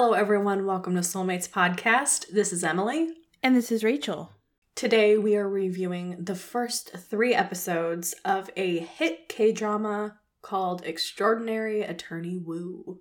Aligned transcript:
Hello, 0.00 0.12
everyone. 0.12 0.64
Welcome 0.64 0.94
to 0.94 1.00
Soulmates 1.00 1.50
Podcast. 1.50 2.28
This 2.28 2.52
is 2.52 2.62
Emily. 2.62 3.14
And 3.42 3.56
this 3.56 3.72
is 3.72 3.82
Rachel. 3.82 4.30
Today, 4.76 5.18
we 5.18 5.34
are 5.34 5.48
reviewing 5.48 6.22
the 6.24 6.36
first 6.36 6.90
three 6.96 7.34
episodes 7.34 8.14
of 8.24 8.48
a 8.56 8.78
hit 8.78 9.28
K 9.28 9.50
drama 9.50 10.20
called 10.40 10.84
Extraordinary 10.84 11.82
Attorney 11.82 12.36
Woo. 12.38 13.00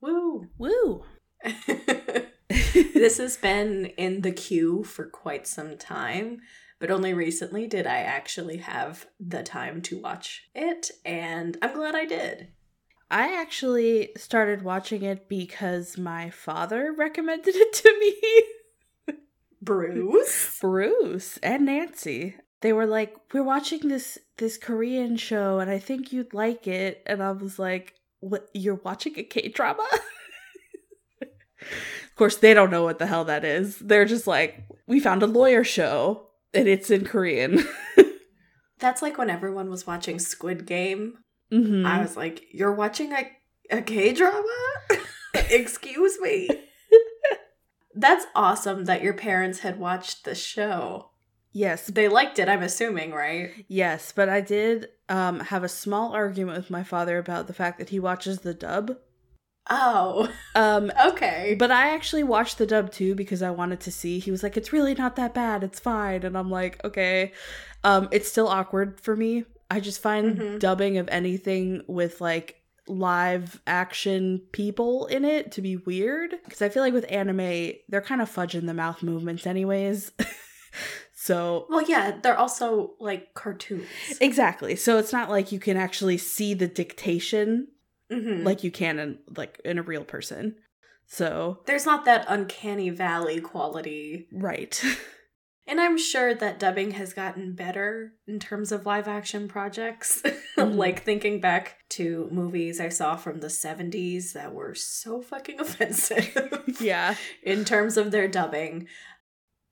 Woo. 0.00 0.48
Woo. 0.56 1.04
this 1.66 3.18
has 3.18 3.36
been 3.36 3.92
in 3.98 4.22
the 4.22 4.32
queue 4.32 4.84
for 4.84 5.04
quite 5.04 5.46
some 5.46 5.76
time, 5.76 6.40
but 6.78 6.90
only 6.90 7.12
recently 7.12 7.66
did 7.66 7.86
I 7.86 7.98
actually 7.98 8.56
have 8.56 9.06
the 9.20 9.42
time 9.42 9.82
to 9.82 10.00
watch 10.00 10.48
it, 10.54 10.92
and 11.04 11.58
I'm 11.60 11.74
glad 11.74 11.94
I 11.94 12.06
did. 12.06 12.48
I 13.12 13.38
actually 13.38 14.08
started 14.16 14.62
watching 14.62 15.02
it 15.02 15.28
because 15.28 15.98
my 15.98 16.30
father 16.30 16.94
recommended 16.96 17.54
it 17.54 17.72
to 17.74 17.98
me. 18.00 19.16
Bruce? 19.60 20.58
Bruce 20.60 21.36
and 21.42 21.66
Nancy. 21.66 22.36
They 22.62 22.72
were 22.72 22.86
like, 22.86 23.14
"We're 23.32 23.42
watching 23.44 23.88
this 23.88 24.18
this 24.38 24.56
Korean 24.56 25.16
show 25.18 25.58
and 25.58 25.70
I 25.70 25.78
think 25.78 26.10
you'd 26.10 26.32
like 26.32 26.66
it." 26.66 27.02
And 27.04 27.22
I 27.22 27.32
was 27.32 27.58
like, 27.58 27.94
"What 28.20 28.48
you're 28.54 28.76
watching 28.76 29.18
a 29.18 29.24
K-drama?" 29.24 29.86
of 31.20 32.16
course, 32.16 32.36
they 32.36 32.54
don't 32.54 32.70
know 32.70 32.84
what 32.84 32.98
the 32.98 33.06
hell 33.06 33.24
that 33.26 33.44
is. 33.44 33.78
They're 33.78 34.06
just 34.06 34.26
like, 34.26 34.64
"We 34.86 35.00
found 35.00 35.22
a 35.22 35.26
lawyer 35.26 35.64
show 35.64 36.28
and 36.54 36.66
it's 36.66 36.88
in 36.90 37.04
Korean." 37.04 37.62
That's 38.78 39.02
like 39.02 39.18
when 39.18 39.28
everyone 39.28 39.68
was 39.68 39.86
watching 39.86 40.18
Squid 40.18 40.66
Game 40.66 41.18
Mm-hmm. 41.52 41.86
I 41.86 42.00
was 42.00 42.16
like, 42.16 42.44
"You're 42.50 42.72
watching 42.74 43.12
a 43.12 43.30
a 43.70 43.82
K 43.82 44.12
drama? 44.12 44.48
Excuse 45.50 46.18
me." 46.20 46.48
That's 47.94 48.24
awesome 48.34 48.86
that 48.86 49.02
your 49.02 49.12
parents 49.14 49.58
had 49.60 49.78
watched 49.78 50.24
the 50.24 50.34
show. 50.34 51.10
Yes, 51.54 51.88
They 51.88 52.08
liked 52.08 52.38
it, 52.38 52.48
I'm 52.48 52.62
assuming, 52.62 53.12
right? 53.12 53.50
yes, 53.68 54.10
but 54.16 54.30
I 54.30 54.40
did 54.40 54.88
um 55.10 55.40
have 55.40 55.62
a 55.62 55.68
small 55.68 56.12
argument 56.12 56.56
with 56.56 56.70
my 56.70 56.82
father 56.82 57.18
about 57.18 57.46
the 57.46 57.52
fact 57.52 57.78
that 57.78 57.90
he 57.90 58.00
watches 58.00 58.38
the 58.40 58.54
dub. 58.54 58.96
Oh, 59.68 60.32
Um 60.54 60.90
okay. 61.06 61.54
but 61.58 61.70
I 61.70 61.90
actually 61.94 62.22
watched 62.24 62.56
the 62.56 62.66
dub 62.66 62.90
too 62.90 63.14
because 63.14 63.42
I 63.42 63.50
wanted 63.50 63.80
to 63.80 63.92
see. 63.92 64.18
He 64.18 64.30
was 64.30 64.42
like, 64.42 64.56
"It's 64.56 64.72
really 64.72 64.94
not 64.94 65.16
that 65.16 65.34
bad. 65.34 65.62
It's 65.62 65.78
fine." 65.78 66.22
And 66.22 66.38
I'm 66.38 66.50
like, 66.50 66.82
"Okay." 66.84 67.32
Um 67.84 68.08
it's 68.10 68.30
still 68.30 68.48
awkward 68.48 68.98
for 69.00 69.14
me. 69.14 69.44
I 69.72 69.80
just 69.80 70.02
find 70.02 70.38
Mhm. 70.38 70.58
dubbing 70.60 70.98
of 70.98 71.08
anything 71.08 71.82
with 71.86 72.20
like 72.20 72.56
live 72.88 73.60
action 73.66 74.42
people 74.52 75.06
in 75.06 75.24
it 75.24 75.52
to 75.52 75.62
be 75.62 75.76
weird 75.76 76.34
because 76.44 76.60
I 76.60 76.68
feel 76.68 76.82
like 76.82 76.92
with 76.92 77.06
anime, 77.10 77.72
they're 77.88 78.00
kind 78.02 78.20
of 78.20 78.28
fudging 78.30 78.66
the 78.66 78.74
mouth 78.74 79.02
movements 79.02 79.46
anyways. 79.46 80.12
so 81.14 81.66
well, 81.70 81.82
yeah, 81.82 82.18
they're 82.22 82.36
also 82.38 82.94
like 82.98 83.34
cartoons. 83.34 83.86
Exactly. 84.20 84.76
So 84.76 84.98
it's 84.98 85.12
not 85.12 85.30
like 85.30 85.52
you 85.52 85.58
can 85.58 85.76
actually 85.76 86.18
see 86.18 86.54
the 86.54 86.66
dictation 86.68 87.68
Mhm. 88.10 88.44
like 88.44 88.62
you 88.64 88.70
can 88.70 88.98
in 88.98 89.18
like 89.36 89.60
in 89.64 89.78
a 89.78 89.82
real 89.82 90.04
person. 90.04 90.56
So 91.06 91.60
There's 91.66 91.86
not 91.86 92.04
that 92.06 92.24
uncanny 92.28 92.90
valley 92.90 93.40
quality. 93.40 94.28
right. 94.32 94.82
And 95.66 95.80
I'm 95.80 95.96
sure 95.96 96.34
that 96.34 96.58
dubbing 96.58 96.92
has 96.92 97.12
gotten 97.12 97.54
better 97.54 98.14
in 98.26 98.40
terms 98.40 98.72
of 98.72 98.84
live 98.86 99.06
action 99.08 99.48
projects. 99.48 100.22
Mhm. 100.58 100.76
like 100.76 101.02
thinking 101.02 101.40
back 101.40 101.78
to 101.88 102.28
movies 102.30 102.78
I 102.78 102.90
saw 102.90 103.16
from 103.16 103.40
the 103.40 103.46
70s 103.48 104.34
that 104.34 104.52
were 104.52 104.74
so 104.74 105.22
fucking 105.22 105.58
offensive 105.60 106.76
yeah. 106.78 107.14
in 107.42 107.64
terms 107.64 107.96
of 107.96 108.10
their 108.10 108.28
dubbing. 108.28 108.86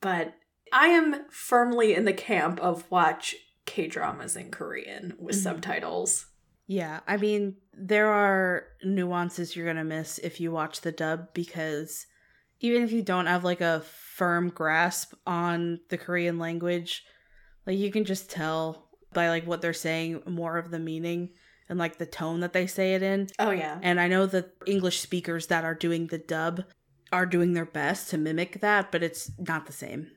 But 0.01 0.35
I 0.73 0.87
am 0.87 1.27
firmly 1.31 1.95
in 1.95 2.07
the 2.07 2.15
camp 2.15 2.61
of 2.61 2.91
watch 2.91 3.37
K 3.67 3.89
dramas 3.89 4.37
in 4.37 4.51
Korean 4.51 5.15
with 5.19 5.37
Mhm. 5.37 5.43
subtitles. 5.43 6.27
Yeah. 6.67 7.01
I 7.07 7.19
mean, 7.19 7.57
there 7.75 8.09
are 8.11 8.65
nuances 8.83 9.55
you're 9.55 9.67
going 9.67 9.77
to 9.77 9.85
miss 9.85 10.19
if 10.19 10.41
you 10.41 10.51
watch 10.51 10.81
the 10.81 10.93
dub 10.93 11.35
because 11.35 12.07
even 12.61 12.83
if 12.83 12.93
you 12.93 13.03
don't 13.03 13.27
have 13.27 13.45
like 13.45 13.61
a 13.61 13.81
firm 14.17 14.51
grasp 14.51 15.15
on 15.27 15.81
the 15.89 15.99
Korean 15.99 16.39
language, 16.39 17.05
like 17.67 17.79
you 17.79 17.91
can 17.91 18.05
just 18.05 18.31
tell 18.31 18.89
by 19.13 19.29
like 19.29 19.47
what 19.47 19.61
they're 19.61 19.73
saying 19.73 20.23
more 20.27 20.59
of 20.59 20.71
the 20.71 20.79
meaning 20.79 21.31
and 21.69 21.79
like 21.79 21.99
the 21.99 22.07
tone 22.07 22.41
that 22.41 22.53
they 22.53 22.67
say 22.67 22.95
it 22.95 23.03
in. 23.03 23.29
Oh, 23.39 23.51
yeah. 23.51 23.79
And 23.83 24.01
I 24.01 24.09
know 24.09 24.27
the 24.27 24.51
English 24.67 25.01
speakers 25.01 25.47
that 25.47 25.65
are 25.65 25.75
doing 25.75 26.09
the 26.09 26.19
dub 26.19 26.65
are 27.13 27.27
doing 27.27 27.55
their 27.55 27.65
best 27.65 28.11
to 28.11 28.19
mimic 28.19 28.61
that, 28.61 28.93
but 28.93 29.03
it's 29.03 29.31
not 29.39 29.67
the 29.67 29.73
same. 29.73 30.11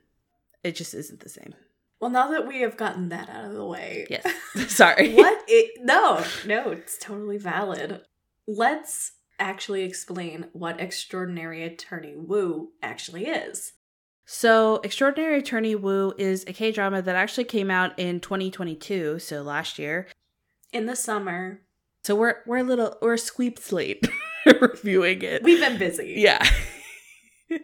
It 0.64 0.76
just 0.76 0.94
isn't 0.94 1.22
the 1.22 1.30
same. 1.30 1.54
Well, 2.00 2.12
now 2.12 2.32
that 2.32 2.48
we 2.48 2.62
have 2.62 2.76
gotten 2.76 3.10
that 3.10 3.30
out 3.30 3.46
of 3.46 3.54
the 3.54 3.66
way. 3.66 4.08
Yes. 4.10 4.26
Sorry. 4.68 5.14
what? 5.14 5.44
It, 5.48 5.82
no, 5.82 6.24
no, 6.46 6.72
it's 6.72 6.98
totally 6.98 7.38
valid. 7.38 8.02
Let's 8.48 9.14
actually 9.40 9.84
explain 9.84 10.48
what 10.54 10.80
Extraordinary 10.80 11.64
Attorney 11.64 12.16
Woo 12.16 12.70
actually 12.82 13.26
is. 13.28 13.74
So, 14.26 14.78
Extraordinary 14.84 15.40
Attorney 15.40 15.76
Woo 15.76 16.14
is 16.18 16.44
a 16.48 16.54
K 16.54 16.72
drama 16.72 17.02
that 17.02 17.16
actually 17.16 17.44
came 17.44 17.70
out 17.70 17.98
in 18.00 18.20
2022, 18.22 19.20
so 19.20 19.42
last 19.42 19.78
year. 19.78 20.08
In 20.72 20.86
the 20.86 20.96
summer, 20.96 21.62
So 22.04 22.16
we're 22.16 22.38
we're 22.46 22.58
a 22.58 22.64
little 22.64 22.98
we're 23.02 23.14
a 23.14 23.18
sweep 23.18 23.60
slate 23.60 24.08
reviewing 24.62 25.22
it. 25.22 25.44
we've 25.44 25.60
been 25.60 25.78
busy. 25.78 26.14
yeah. 26.18 26.44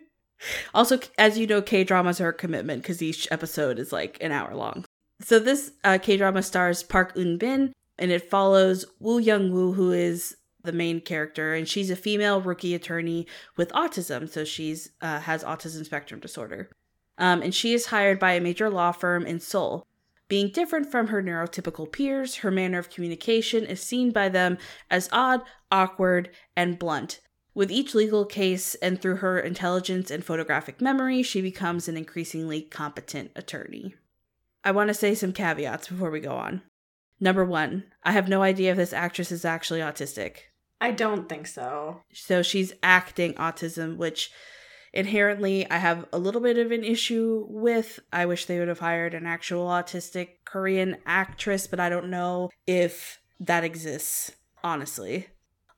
also, 0.73 0.99
as 1.17 1.37
you 1.37 1.47
know, 1.47 1.61
K 1.61 1.83
dramas 1.83 2.19
are 2.21 2.29
a 2.29 2.33
commitment 2.33 2.81
because 2.81 3.01
each 3.01 3.27
episode 3.31 3.79
is 3.79 3.91
like 3.91 4.17
an 4.21 4.31
hour 4.31 4.53
long. 4.55 4.85
So 5.21 5.39
this 5.39 5.71
uh, 5.83 5.97
K 6.01 6.17
drama 6.17 6.43
stars 6.43 6.83
Park 6.83 7.15
Eun 7.15 7.39
Bin, 7.39 7.73
and 7.97 8.11
it 8.11 8.29
follows 8.29 8.85
Woo 8.99 9.19
Young 9.19 9.51
Woo, 9.51 9.73
who 9.73 9.91
is 9.91 10.35
the 10.63 10.71
main 10.71 11.01
character, 11.01 11.53
and 11.53 11.67
she's 11.67 11.89
a 11.89 11.95
female 11.95 12.41
rookie 12.41 12.75
attorney 12.75 13.27
with 13.57 13.71
autism. 13.71 14.29
So 14.29 14.43
she's 14.43 14.91
uh, 15.01 15.19
has 15.19 15.43
autism 15.43 15.85
spectrum 15.85 16.19
disorder, 16.19 16.69
um, 17.17 17.41
and 17.41 17.53
she 17.53 17.73
is 17.73 17.87
hired 17.87 18.19
by 18.19 18.33
a 18.33 18.41
major 18.41 18.69
law 18.69 18.91
firm 18.91 19.25
in 19.25 19.39
Seoul. 19.39 19.85
Being 20.27 20.49
different 20.49 20.91
from 20.91 21.07
her 21.07 21.23
neurotypical 21.23 21.91
peers, 21.91 22.35
her 22.37 22.51
manner 22.51 22.77
of 22.77 22.91
communication 22.91 23.65
is 23.65 23.81
seen 23.81 24.11
by 24.11 24.29
them 24.29 24.59
as 24.91 25.09
odd, 25.11 25.41
awkward, 25.71 26.29
and 26.55 26.77
blunt. 26.77 27.19
With 27.55 27.71
each 27.71 27.95
legal 27.95 28.25
case 28.25 28.75
and 28.75 29.01
through 29.01 29.17
her 29.17 29.39
intelligence 29.39 30.11
and 30.11 30.23
photographic 30.23 30.81
memory, 30.81 31.23
she 31.23 31.41
becomes 31.41 31.87
an 31.87 31.97
increasingly 31.97 32.61
competent 32.61 33.31
attorney. 33.35 33.95
I 34.63 34.71
want 34.71 34.89
to 34.89 34.93
say 34.93 35.15
some 35.15 35.33
caveats 35.33 35.87
before 35.87 36.11
we 36.11 36.19
go 36.19 36.35
on. 36.35 36.61
Number 37.19 37.43
one, 37.43 37.83
I 38.03 38.13
have 38.13 38.29
no 38.29 38.41
idea 38.41 38.71
if 38.71 38.77
this 38.77 38.93
actress 38.93 39.31
is 39.31 39.43
actually 39.43 39.81
autistic. 39.81 40.37
I 40.81 40.91
don't 40.91 41.27
think 41.27 41.47
so. 41.47 42.01
So 42.13 42.41
she's 42.41 42.73
acting 42.81 43.33
autism, 43.33 43.97
which 43.97 44.31
inherently 44.93 45.69
I 45.69 45.77
have 45.77 46.05
a 46.13 46.17
little 46.17 46.41
bit 46.41 46.57
of 46.57 46.71
an 46.71 46.83
issue 46.83 47.45
with. 47.49 47.99
I 48.13 48.25
wish 48.25 48.45
they 48.45 48.59
would 48.59 48.69
have 48.69 48.79
hired 48.79 49.13
an 49.13 49.25
actual 49.25 49.67
autistic 49.67 50.29
Korean 50.45 50.97
actress, 51.05 51.67
but 51.67 51.79
I 51.79 51.89
don't 51.89 52.09
know 52.09 52.49
if 52.65 53.19
that 53.41 53.65
exists, 53.65 54.31
honestly. 54.63 55.27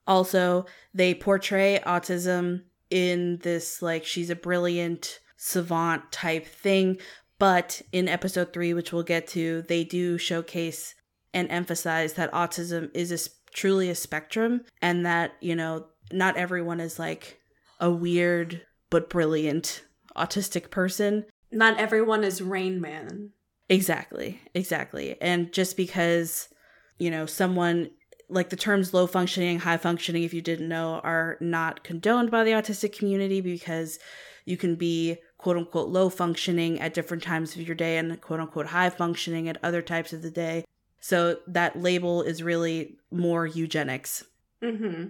Also, 0.06 0.66
they 0.94 1.14
portray 1.16 1.80
autism 1.86 2.64
in 2.90 3.38
this 3.38 3.82
like 3.82 4.06
she's 4.06 4.30
a 4.30 4.36
brilliant 4.36 5.20
savant 5.38 6.12
type 6.12 6.46
thing, 6.46 6.98
but 7.40 7.82
in 7.92 8.08
episode 8.08 8.54
3, 8.54 8.76
which 8.76 8.94
we'll 8.94 9.02
get 9.02 9.26
to, 9.28 9.64
they 9.64 9.84
do 9.84 10.20
showcase 10.20 10.94
and 11.34 11.50
emphasize 11.50 12.14
that 12.14 12.32
autism 12.32 12.90
is 12.94 13.12
a, 13.12 13.54
truly 13.54 13.90
a 13.90 13.96
spectrum 13.96 14.62
and 14.82 15.06
that, 15.06 15.34
you 15.40 15.56
know, 15.56 15.86
not 16.12 16.38
everyone 16.38 16.80
is 16.80 17.00
like 17.00 17.40
a 17.80 17.90
weird 17.90 18.62
but 18.90 19.10
brilliant 19.10 19.84
autistic 20.16 20.70
person. 20.70 21.26
Not 21.52 21.80
everyone 21.80 22.24
is 22.24 22.42
Rain 22.42 22.82
Man. 22.82 23.32
Exactly. 23.70 24.40
Exactly. 24.54 25.16
And 25.22 25.52
just 25.54 25.78
because, 25.78 26.50
you 26.98 27.10
know, 27.10 27.26
someone 27.26 27.92
like 28.30 28.50
the 28.50 28.56
terms 28.56 28.94
low 28.94 29.08
functioning, 29.08 29.60
high 29.60 29.78
functioning, 29.78 30.24
if 30.24 30.34
you 30.34 30.42
didn't 30.42 30.70
know, 30.70 31.02
are 31.04 31.38
not 31.40 31.84
condoned 31.84 32.32
by 32.32 32.44
the 32.44 32.52
autistic 32.52 32.98
community 32.98 33.42
because 33.42 34.00
you 34.46 34.58
can 34.58 34.76
be 34.76 35.18
quote 35.38 35.58
unquote 35.58 35.90
low 35.90 36.10
functioning 36.10 36.80
at 36.80 36.94
different 36.94 37.24
times 37.24 37.56
of 37.56 37.62
your 37.62 37.76
day 37.76 37.98
and 37.98 38.20
quote 38.22 38.40
unquote 38.40 38.68
high 38.68 38.90
functioning 38.90 39.50
at 39.50 39.58
other 39.64 39.82
types 39.82 40.14
of 40.14 40.22
the 40.22 40.32
day. 40.32 40.64
So 41.02 41.40
that 41.48 41.82
label 41.82 42.22
is 42.22 42.44
really 42.44 42.98
more 43.12 43.46
eugenics. 43.46 44.24
Mm-hmm. 44.64 45.08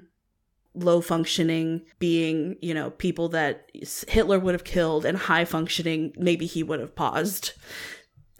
Low 0.73 1.01
functioning 1.01 1.81
being, 1.99 2.55
you 2.61 2.73
know, 2.73 2.91
people 2.91 3.27
that 3.29 3.69
Hitler 4.07 4.39
would 4.39 4.53
have 4.53 4.63
killed, 4.63 5.05
and 5.05 5.17
high 5.17 5.43
functioning, 5.43 6.13
maybe 6.17 6.45
he 6.45 6.63
would 6.63 6.79
have 6.79 6.95
paused 6.95 7.51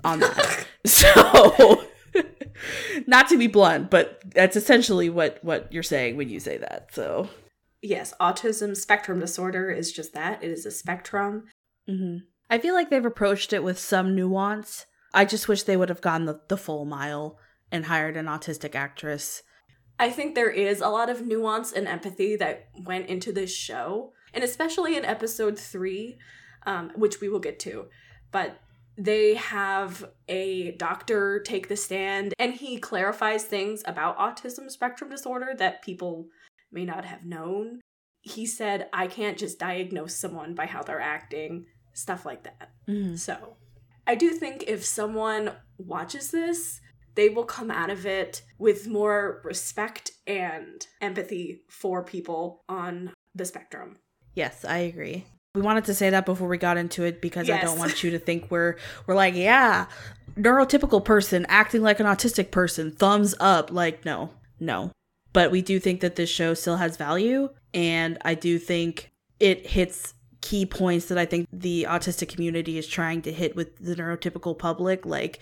on 0.06 0.22
that. 0.22 0.66
so, 0.86 1.84
not 3.08 3.28
to 3.28 3.38
be 3.38 3.48
blunt, 3.48 3.90
but 3.90 4.22
that's 4.34 4.56
essentially 4.56 5.10
what 5.10 5.44
what 5.44 5.72
you're 5.74 5.84
saying 5.84 6.16
when 6.16 6.30
you 6.30 6.40
say 6.40 6.58
that. 6.58 6.88
So, 6.94 7.30
yes, 7.82 8.14
autism 8.22 8.78
spectrum 8.78 9.20
disorder 9.20 9.70
is 9.70 9.92
just 9.92 10.14
that. 10.14 10.42
It 10.42 10.52
is 10.52 10.66
a 10.66 10.72
spectrum. 10.72 11.46
hmm 11.88 12.18
I 12.50 12.60
feel 12.60 12.74
like 12.74 12.90
they've 12.90 13.06
approached 13.06 13.54
it 13.54 13.64
with 13.64 13.80
some 13.80 14.14
nuance. 14.14 14.86
I 15.14 15.26
just 15.26 15.48
wish 15.48 15.64
they 15.64 15.78
would 15.78 15.90
have 15.90 16.02
gone 16.02 16.26
the, 16.26 16.42
the 16.48 16.58
full 16.58 16.86
mile 16.86 17.38
and 17.72 17.86
hired 17.86 18.18
an 18.18 18.26
autistic 18.26 18.76
actress. 18.76 19.44
I 20.00 20.10
think 20.10 20.36
there 20.36 20.50
is 20.50 20.82
a 20.82 20.90
lot 20.90 21.10
of 21.10 21.26
nuance 21.26 21.72
and 21.72 21.88
empathy 21.88 22.36
that 22.38 22.70
went 22.86 23.08
into 23.08 23.32
this 23.32 23.54
show, 23.54 24.14
and 24.34 24.44
especially 24.44 24.96
in 24.98 25.06
episode 25.06 25.60
three, 25.60 26.18
um, 26.66 26.92
which 26.96 27.22
we 27.22 27.30
will 27.30 27.40
get 27.40 27.60
to. 27.60 27.86
But 28.32 28.60
they 28.98 29.36
have 29.36 30.10
a 30.28 30.72
doctor 30.74 31.40
take 31.40 31.70
the 31.70 31.76
stand 31.76 32.34
and 32.38 32.54
he 32.54 32.78
clarifies 32.78 33.44
things 33.44 33.84
about 33.86 34.18
autism 34.18 34.70
spectrum 34.70 35.10
disorder 35.10 35.54
that 35.58 35.82
people 35.82 36.28
may 36.72 36.86
not 36.86 37.06
have 37.06 37.24
known. 37.26 37.80
He 38.22 38.46
said, 38.46 38.90
I 38.94 39.08
can't 39.08 39.38
just 39.38 39.60
diagnose 39.60 40.16
someone 40.16 40.54
by 40.56 40.66
how 40.66 40.84
they're 40.84 41.02
acting, 41.02 41.66
stuff 41.94 42.26
like 42.26 42.44
that. 42.44 42.72
Mhm. 42.88 43.18
So 43.18 43.56
I 44.12 44.16
do 44.16 44.32
think 44.32 44.66
if 44.68 44.84
someone 44.84 45.54
watches 45.78 46.32
this, 46.32 46.82
they 47.16 47.30
will 47.30 47.46
come 47.46 47.72
out 47.72 47.90
of 47.90 48.06
it 48.06 48.42
with 48.58 48.86
more 48.86 49.40
respect 49.46 50.12
and 50.28 50.86
empathy 51.00 51.62
for 51.70 52.04
people 52.04 52.66
on 52.68 53.14
the 53.34 53.46
spectrum. 53.46 54.00
Yes, 54.36 54.66
I 54.66 54.80
agree. 54.80 55.24
We 55.56 55.62
wanted 55.62 55.86
to 55.86 55.94
say 55.94 56.10
that 56.10 56.26
before 56.26 56.50
we 56.50 56.58
got 56.58 56.76
into 56.76 57.06
it 57.06 57.22
because 57.22 57.50
I 57.50 57.62
don't 57.62 57.80
want 57.80 58.04
you 58.04 58.12
to 58.12 58.20
think 58.20 58.52
we're 58.52 58.76
we're 59.08 59.16
like, 59.16 59.34
yeah, 59.36 59.86
neurotypical 60.36 61.06
person 61.06 61.46
acting 61.48 61.82
like 61.82 62.02
an 62.02 62.06
autistic 62.06 62.52
person, 62.52 62.92
thumbs 62.92 63.34
up. 63.40 63.72
Like, 63.72 64.04
no, 64.04 64.32
no. 64.60 64.92
But 65.32 65.52
we 65.52 65.62
do 65.62 65.80
think 65.80 66.02
that 66.02 66.18
this 66.18 66.30
show 66.30 66.54
still 66.54 66.76
has 66.76 66.98
value, 66.98 67.48
and 67.74 68.18
I 68.24 68.34
do 68.34 68.60
think 68.60 69.10
it 69.40 69.68
hits 69.68 70.16
key 70.42 70.66
points 70.66 71.06
that 71.08 71.18
I 71.18 71.26
think 71.26 71.48
the 71.52 71.86
autistic 71.90 72.30
community 72.30 72.78
is 72.78 72.88
trying 72.88 73.22
to 73.24 73.32
hit 73.32 73.56
with 73.56 73.78
the 73.78 73.96
neurotypical 73.96 74.58
public. 74.58 75.06
Like, 75.06 75.40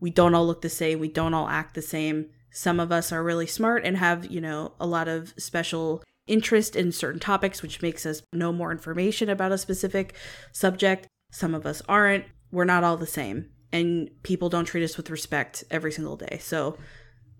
we 0.00 0.10
don't 0.10 0.34
all 0.34 0.46
look 0.46 0.62
the 0.62 0.68
same, 0.68 0.98
we 0.98 1.08
don't 1.08 1.34
all 1.34 1.48
act 1.48 1.74
the 1.74 1.82
same. 1.82 2.26
Some 2.50 2.80
of 2.80 2.90
us 2.90 3.12
are 3.12 3.22
really 3.22 3.46
smart 3.46 3.84
and 3.84 3.96
have, 3.98 4.26
you 4.26 4.40
know, 4.40 4.72
a 4.80 4.86
lot 4.86 5.06
of 5.06 5.34
special 5.36 6.02
interest 6.26 6.76
in 6.76 6.92
certain 6.92 7.20
topics, 7.20 7.62
which 7.62 7.82
makes 7.82 8.06
us 8.06 8.22
know 8.32 8.52
more 8.52 8.72
information 8.72 9.28
about 9.28 9.52
a 9.52 9.58
specific 9.58 10.14
subject. 10.52 11.06
Some 11.30 11.54
of 11.54 11.66
us 11.66 11.82
aren't. 11.88 12.24
We're 12.50 12.64
not 12.64 12.84
all 12.84 12.96
the 12.96 13.06
same. 13.06 13.50
And 13.70 14.10
people 14.22 14.48
don't 14.48 14.64
treat 14.64 14.84
us 14.84 14.96
with 14.96 15.10
respect 15.10 15.62
every 15.70 15.92
single 15.92 16.16
day. 16.16 16.38
So, 16.40 16.78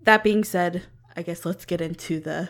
that 0.03 0.23
being 0.23 0.43
said, 0.43 0.83
I 1.15 1.23
guess 1.23 1.45
let's 1.45 1.65
get 1.65 1.81
into 1.81 2.19
the 2.19 2.49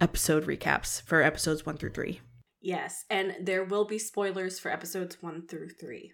episode 0.00 0.46
recaps 0.46 1.02
for 1.02 1.22
episodes 1.22 1.66
one 1.66 1.76
through 1.76 1.90
three. 1.90 2.20
Yes, 2.60 3.04
and 3.08 3.36
there 3.40 3.64
will 3.64 3.84
be 3.84 3.98
spoilers 3.98 4.58
for 4.58 4.70
episodes 4.70 5.22
one 5.22 5.46
through 5.46 5.70
three. 5.70 6.12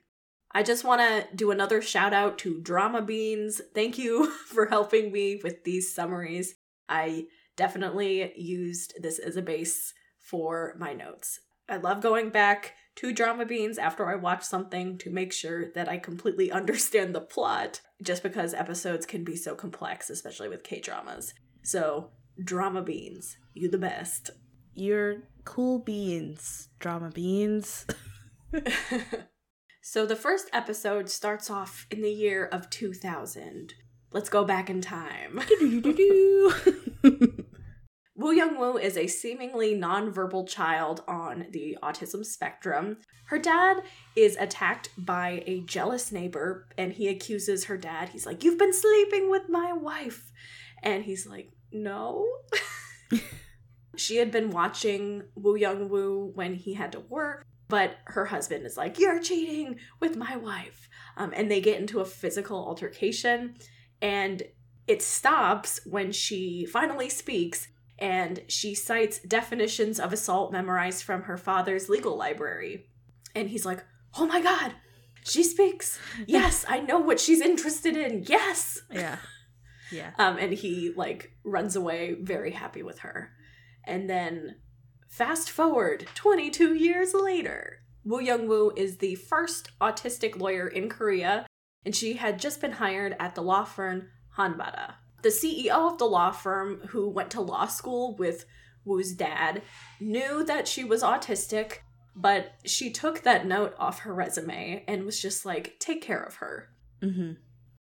I 0.52 0.62
just 0.62 0.84
want 0.84 1.00
to 1.00 1.26
do 1.34 1.50
another 1.50 1.82
shout 1.82 2.12
out 2.12 2.38
to 2.38 2.60
Drama 2.60 3.02
Beans. 3.02 3.60
Thank 3.74 3.98
you 3.98 4.30
for 4.46 4.66
helping 4.66 5.10
me 5.10 5.40
with 5.42 5.64
these 5.64 5.94
summaries. 5.94 6.54
I 6.88 7.24
definitely 7.56 8.32
used 8.36 8.94
this 9.00 9.18
as 9.18 9.36
a 9.36 9.42
base 9.42 9.92
for 10.20 10.76
my 10.78 10.92
notes. 10.92 11.40
I 11.68 11.78
love 11.78 12.02
going 12.02 12.30
back 12.30 12.74
to 12.96 13.12
Drama 13.12 13.46
Beans 13.46 13.78
after 13.78 14.08
I 14.08 14.14
watch 14.14 14.44
something 14.44 14.98
to 14.98 15.10
make 15.10 15.32
sure 15.32 15.72
that 15.72 15.88
I 15.88 15.98
completely 15.98 16.52
understand 16.52 17.14
the 17.14 17.20
plot, 17.20 17.80
just 18.02 18.22
because 18.22 18.54
episodes 18.54 19.06
can 19.06 19.24
be 19.24 19.36
so 19.36 19.54
complex, 19.54 20.10
especially 20.10 20.48
with 20.48 20.62
K 20.62 20.80
dramas. 20.80 21.34
So, 21.62 22.10
Drama 22.42 22.82
Beans, 22.82 23.36
you 23.54 23.68
the 23.68 23.78
best. 23.78 24.30
You're 24.74 25.22
cool 25.44 25.78
beans, 25.78 26.68
drama 26.80 27.10
beans. 27.10 27.86
so 29.82 30.04
the 30.04 30.16
first 30.16 30.50
episode 30.52 31.08
starts 31.08 31.48
off 31.48 31.86
in 31.92 32.02
the 32.02 32.10
year 32.10 32.46
of 32.46 32.70
2000. 32.70 33.74
Let's 34.12 34.28
go 34.28 34.44
back 34.44 34.68
in 34.68 34.80
time. 34.80 35.40
Woo 38.16 38.32
Young 38.32 38.58
Woo 38.58 38.76
is 38.76 38.96
a 38.96 39.06
seemingly 39.06 39.74
nonverbal 39.74 40.48
child 40.48 41.02
on 41.06 41.46
the 41.50 41.76
autism 41.82 42.24
spectrum. 42.24 42.98
Her 43.26 43.38
dad 43.38 43.82
is 44.16 44.36
attacked 44.36 44.90
by 44.98 45.44
a 45.46 45.60
jealous 45.60 46.10
neighbor 46.10 46.66
and 46.76 46.92
he 46.92 47.08
accuses 47.08 47.66
her 47.66 47.76
dad. 47.76 48.08
He's 48.08 48.26
like, 48.26 48.42
You've 48.42 48.58
been 48.58 48.72
sleeping 48.72 49.30
with 49.30 49.48
my 49.48 49.72
wife. 49.72 50.32
And 50.82 51.04
he's 51.04 51.26
like, 51.26 51.50
No. 51.72 52.26
she 53.96 54.16
had 54.16 54.30
been 54.30 54.50
watching 54.50 55.24
Woo 55.34 55.56
Young 55.56 55.88
Woo 55.88 56.32
when 56.34 56.54
he 56.54 56.74
had 56.74 56.92
to 56.92 57.00
work, 57.00 57.46
but 57.68 57.96
her 58.06 58.26
husband 58.26 58.66
is 58.66 58.76
like, 58.76 58.98
You're 58.98 59.20
cheating 59.20 59.78
with 60.00 60.16
my 60.16 60.36
wife. 60.36 60.88
Um, 61.16 61.32
and 61.34 61.50
they 61.50 61.60
get 61.60 61.80
into 61.80 62.00
a 62.00 62.04
physical 62.04 62.58
altercation. 62.58 63.56
And 64.02 64.42
it 64.86 65.02
stops 65.02 65.80
when 65.86 66.12
she 66.12 66.66
finally 66.66 67.08
speaks 67.08 67.68
and 67.98 68.42
she 68.48 68.74
cites 68.74 69.20
definitions 69.20 70.00
of 70.00 70.12
assault 70.12 70.52
memorized 70.52 71.04
from 71.04 71.22
her 71.22 71.36
father's 71.36 71.88
legal 71.88 72.16
library. 72.16 72.86
And 73.34 73.48
he's 73.48 73.64
like, 73.64 73.84
Oh 74.16 74.26
my 74.26 74.40
god, 74.40 74.74
she 75.24 75.42
speaks. 75.42 75.98
Yes, 76.26 76.64
I 76.68 76.80
know 76.80 76.98
what 76.98 77.20
she's 77.20 77.40
interested 77.40 77.96
in. 77.96 78.24
Yes. 78.26 78.80
yeah. 78.92 79.18
Yeah. 79.92 80.10
Um, 80.18 80.38
and 80.38 80.52
he 80.52 80.92
like 80.96 81.36
runs 81.44 81.76
away 81.76 82.16
very 82.20 82.50
happy 82.50 82.82
with 82.82 83.00
her. 83.00 83.30
And 83.86 84.08
then 84.08 84.56
fast 85.08 85.50
forward 85.50 86.06
22 86.14 86.74
years 86.74 87.14
later, 87.14 87.80
Woo 88.04 88.20
Young 88.20 88.46
Woo 88.48 88.72
is 88.76 88.98
the 88.98 89.14
first 89.14 89.70
autistic 89.80 90.38
lawyer 90.38 90.68
in 90.68 90.88
Korea, 90.88 91.46
and 91.84 91.94
she 91.94 92.14
had 92.14 92.38
just 92.38 92.60
been 92.60 92.72
hired 92.72 93.16
at 93.18 93.34
the 93.34 93.42
law 93.42 93.64
firm 93.64 94.08
Hanbada. 94.36 94.94
The 95.22 95.30
CEO 95.30 95.92
of 95.92 95.98
the 95.98 96.04
law 96.04 96.30
firm, 96.30 96.80
who 96.88 97.08
went 97.08 97.30
to 97.30 97.40
law 97.40 97.66
school 97.66 98.14
with 98.16 98.44
Woo's 98.84 99.12
dad, 99.12 99.62
knew 100.00 100.44
that 100.44 100.68
she 100.68 100.84
was 100.84 101.02
autistic, 101.02 101.78
but 102.14 102.52
she 102.64 102.90
took 102.90 103.22
that 103.22 103.46
note 103.46 103.74
off 103.78 104.00
her 104.00 104.12
resume 104.12 104.84
and 104.86 105.04
was 105.04 105.20
just 105.20 105.46
like, 105.46 105.76
take 105.78 106.02
care 106.02 106.22
of 106.22 106.36
her. 106.36 106.68
Mm-hmm. 107.02 107.32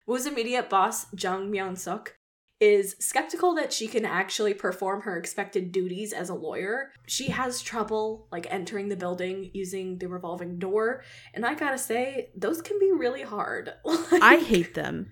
Woo's 0.06 0.26
immediate 0.26 0.70
boss, 0.70 1.06
Jung 1.14 1.50
Myung 1.50 1.76
Suk, 1.76 2.16
is 2.64 2.96
skeptical 2.98 3.54
that 3.56 3.72
she 3.72 3.86
can 3.86 4.04
actually 4.04 4.54
perform 4.54 5.02
her 5.02 5.16
expected 5.18 5.70
duties 5.72 6.12
as 6.12 6.28
a 6.30 6.34
lawyer. 6.34 6.90
She 7.06 7.26
has 7.30 7.60
trouble 7.60 8.26
like 8.32 8.46
entering 8.50 8.88
the 8.88 8.96
building 8.96 9.50
using 9.52 9.98
the 9.98 10.08
revolving 10.08 10.58
door, 10.58 11.02
and 11.34 11.44
I 11.44 11.54
gotta 11.54 11.78
say, 11.78 12.30
those 12.36 12.62
can 12.62 12.78
be 12.78 12.90
really 12.92 13.22
hard. 13.22 13.72
I 14.22 14.36
hate 14.38 14.74
them. 14.74 15.10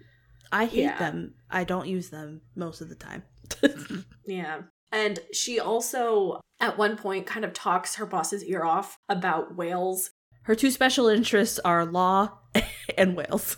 I 0.50 0.64
hate 0.66 0.82
Yeah. 0.84 0.98
them. 0.98 1.34
I 1.50 1.64
don't 1.64 1.88
use 1.88 2.08
them 2.10 2.40
most 2.56 2.80
of 2.80 2.88
the 2.88 2.94
time. 2.94 3.22
Yeah. 4.26 4.62
And 4.92 5.18
she 5.32 5.58
also, 5.58 6.40
at 6.60 6.78
one 6.78 6.96
point, 6.96 7.26
kind 7.26 7.44
of 7.44 7.52
talks 7.52 7.96
her 7.96 8.06
boss's 8.06 8.44
ear 8.44 8.62
off 8.64 8.96
about 9.08 9.56
whales. 9.56 10.10
Her 10.44 10.54
two 10.54 10.70
special 10.70 11.08
interests 11.08 11.58
are 11.64 11.84
law 11.84 12.38
and 12.98 13.16
whales. 13.16 13.56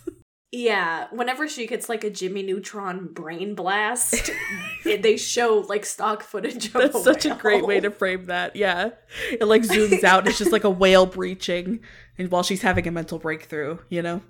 Yeah, 0.54 1.08
whenever 1.10 1.48
she 1.48 1.66
gets 1.66 1.88
like 1.88 2.04
a 2.04 2.10
Jimmy 2.10 2.44
Neutron 2.44 3.08
brain 3.12 3.56
blast, 3.56 4.30
it, 4.84 5.02
they 5.02 5.16
show 5.16 5.66
like 5.68 5.84
stock 5.84 6.22
footage 6.22 6.66
of 6.66 6.74
That's 6.74 6.94
a 6.94 7.00
such 7.00 7.26
a 7.26 7.34
great 7.34 7.66
way 7.66 7.80
to 7.80 7.90
frame 7.90 8.26
that. 8.26 8.54
Yeah. 8.54 8.90
It 9.32 9.46
like 9.46 9.62
zooms 9.62 10.04
out. 10.04 10.28
It's 10.28 10.38
just 10.38 10.52
like 10.52 10.62
a 10.62 10.70
whale 10.70 11.06
breaching 11.06 11.80
and 12.16 12.30
while 12.30 12.44
she's 12.44 12.62
having 12.62 12.86
a 12.86 12.92
mental 12.92 13.18
breakthrough, 13.18 13.78
you 13.88 14.00
know? 14.00 14.22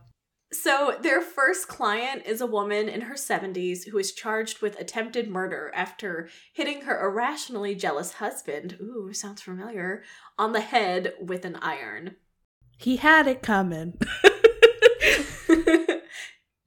So, 0.50 0.96
their 1.02 1.20
first 1.20 1.68
client 1.68 2.22
is 2.24 2.40
a 2.40 2.46
woman 2.46 2.88
in 2.88 3.02
her 3.02 3.16
70s 3.16 3.88
who 3.88 3.98
is 3.98 4.12
charged 4.12 4.62
with 4.62 4.80
attempted 4.80 5.28
murder 5.28 5.72
after 5.74 6.30
hitting 6.54 6.82
her 6.82 7.04
irrationally 7.04 7.74
jealous 7.74 8.14
husband, 8.14 8.78
ooh, 8.80 9.12
sounds 9.12 9.42
familiar, 9.42 10.04
on 10.38 10.52
the 10.52 10.60
head 10.60 11.12
with 11.20 11.44
an 11.44 11.56
iron. 11.56 12.16
He 12.78 12.96
had 12.96 13.26
it 13.26 13.42
coming. 13.42 13.98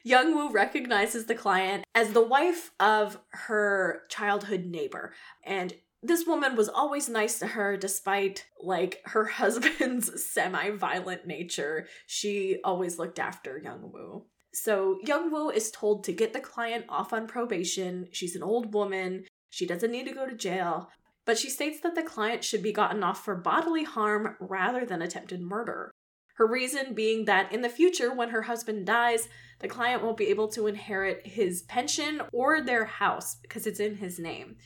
Young 0.07 0.33
Woo 0.33 0.49
recognizes 0.49 1.25
the 1.25 1.35
client 1.35 1.83
as 1.93 2.13
the 2.13 2.25
wife 2.25 2.71
of 2.79 3.19
her 3.31 4.03
childhood 4.07 4.63
neighbor, 4.63 5.13
and 5.43 5.73
this 6.01 6.25
woman 6.25 6.55
was 6.55 6.69
always 6.69 7.09
nice 7.09 7.39
to 7.39 7.47
her 7.47 7.75
despite 7.75 8.45
like 8.63 9.01
her 9.07 9.25
husband's 9.41 10.25
semi-violent 10.31 11.27
nature. 11.27 11.87
She 12.05 12.59
always 12.63 12.97
looked 12.97 13.19
after 13.19 13.57
Young 13.57 13.91
Woo. 13.91 14.27
So 14.53 14.97
Young 15.03 15.29
Woo 15.29 15.49
is 15.49 15.71
told 15.71 16.05
to 16.05 16.13
get 16.13 16.31
the 16.31 16.39
client 16.39 16.85
off 16.87 17.11
on 17.11 17.27
probation. 17.27 18.07
She's 18.13 18.37
an 18.37 18.43
old 18.43 18.73
woman. 18.73 19.25
She 19.49 19.67
doesn't 19.67 19.91
need 19.91 20.07
to 20.07 20.15
go 20.15 20.25
to 20.25 20.35
jail. 20.35 20.89
But 21.25 21.37
she 21.37 21.49
states 21.49 21.81
that 21.81 21.95
the 21.95 22.03
client 22.03 22.45
should 22.45 22.63
be 22.63 22.71
gotten 22.71 23.03
off 23.03 23.25
for 23.25 23.35
bodily 23.35 23.83
harm 23.83 24.37
rather 24.39 24.85
than 24.85 25.01
attempted 25.01 25.41
murder. 25.41 25.91
Her 26.37 26.47
reason 26.47 26.93
being 26.93 27.25
that 27.25 27.51
in 27.51 27.61
the 27.61 27.69
future, 27.69 28.13
when 28.13 28.29
her 28.29 28.43
husband 28.43 28.85
dies, 28.85 29.27
the 29.59 29.67
client 29.67 30.03
won't 30.03 30.17
be 30.17 30.27
able 30.27 30.47
to 30.49 30.67
inherit 30.67 31.25
his 31.25 31.63
pension 31.63 32.21
or 32.31 32.61
their 32.61 32.85
house 32.85 33.37
because 33.41 33.65
it's 33.65 33.79
in 33.79 33.95
his 33.95 34.19
name 34.19 34.57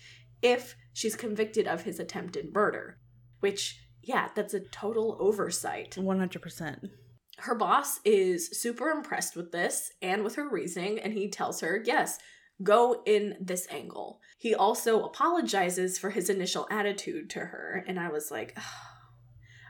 if 0.41 0.75
she's 0.91 1.15
convicted 1.15 1.67
of 1.67 1.83
his 1.83 1.99
attempted 1.99 2.53
murder. 2.53 2.97
which, 3.41 3.83
yeah, 4.01 4.29
that's 4.35 4.53
a 4.53 4.59
total 4.59 5.17
oversight. 5.19 5.95
100%. 5.97 6.89
Her 7.37 7.55
boss 7.55 7.99
is 8.05 8.61
super 8.61 8.89
impressed 8.89 9.35
with 9.35 9.51
this 9.51 9.91
and 10.01 10.23
with 10.23 10.35
her 10.35 10.47
reasoning, 10.47 10.99
and 10.99 11.13
he 11.13 11.29
tells 11.29 11.61
her, 11.61 11.81
yes, 11.83 12.19
go 12.61 13.01
in 13.05 13.35
this 13.41 13.67
angle. 13.71 14.19
He 14.37 14.53
also 14.53 15.03
apologizes 15.03 15.97
for 15.97 16.11
his 16.11 16.29
initial 16.29 16.67
attitude 16.69 17.29
to 17.31 17.39
her, 17.39 17.83
and 17.87 17.99
I 17.99 18.09
was 18.09 18.29
like, 18.29 18.53
oh, 18.57 18.90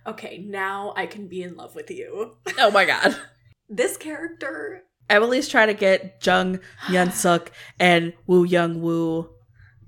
okay, 0.05 0.43
now 0.47 0.93
I 0.95 1.05
can 1.05 1.27
be 1.27 1.43
in 1.43 1.55
love 1.55 1.75
with 1.75 1.91
you. 1.91 2.37
Oh 2.57 2.71
my 2.71 2.85
god. 2.85 3.15
this 3.69 3.97
character. 3.97 4.83
Emily's 5.09 5.47
trying 5.47 5.67
to 5.67 5.73
get 5.73 6.25
Jung 6.25 6.59
Yun 6.89 7.11
Suk 7.11 7.51
and 7.79 8.13
Woo 8.27 8.43
Young 8.43 8.81
Woo 8.81 9.29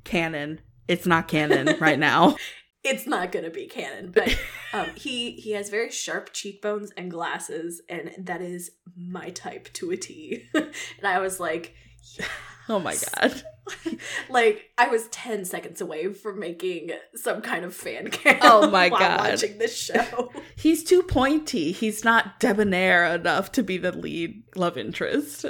canon. 0.03 0.61
It's 0.87 1.05
not 1.05 1.27
canon 1.27 1.77
right 1.79 1.99
now. 1.99 2.35
it's 2.83 3.07
not 3.07 3.31
gonna 3.31 3.49
be 3.49 3.67
canon, 3.67 4.11
but 4.11 4.37
um, 4.73 4.87
he 4.95 5.31
he 5.31 5.51
has 5.51 5.69
very 5.69 5.91
sharp 5.91 6.33
cheekbones 6.33 6.91
and 6.97 7.09
glasses, 7.09 7.81
and 7.87 8.11
that 8.17 8.41
is 8.41 8.71
my 8.97 9.29
type 9.29 9.71
to 9.73 9.91
a 9.91 9.97
T. 9.97 10.43
and 10.53 10.67
I 11.05 11.19
was 11.19 11.39
like, 11.39 11.73
oh 12.69 12.79
my 12.79 12.95
god. 13.15 13.43
like 14.29 14.69
I 14.77 14.87
was 14.87 15.07
ten 15.07 15.45
seconds 15.45 15.81
away 15.81 16.13
from 16.13 16.39
making 16.39 16.91
some 17.15 17.41
kind 17.41 17.65
of 17.65 17.73
fan 17.75 18.07
cam. 18.11 18.39
Oh 18.41 18.69
my 18.69 18.89
God. 18.89 19.31
Watching 19.31 19.57
this 19.57 19.77
show, 19.77 20.31
He's 20.55 20.83
too 20.83 21.03
pointy. 21.03 21.71
He's 21.71 22.03
not 22.03 22.39
debonair 22.39 23.05
enough 23.15 23.51
to 23.53 23.63
be 23.63 23.77
the 23.77 23.91
lead 23.91 24.43
love 24.55 24.77
interest. 24.77 25.45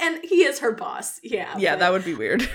and 0.00 0.20
he 0.24 0.44
is 0.44 0.60
her 0.60 0.72
boss. 0.72 1.20
Yeah, 1.22 1.54
Yeah, 1.58 1.76
that 1.76 1.92
would 1.92 2.04
be 2.04 2.14
weird. 2.14 2.48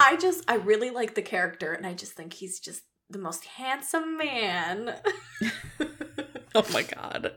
I 0.00 0.16
just 0.16 0.44
I 0.48 0.56
really 0.56 0.90
like 0.90 1.14
the 1.14 1.22
character, 1.22 1.72
and 1.72 1.86
I 1.86 1.94
just 1.94 2.12
think 2.12 2.32
he's 2.34 2.60
just 2.60 2.82
the 3.10 3.18
most 3.18 3.44
handsome 3.44 4.16
man. 4.16 4.94
oh 6.54 6.64
my 6.72 6.82
god. 6.82 7.32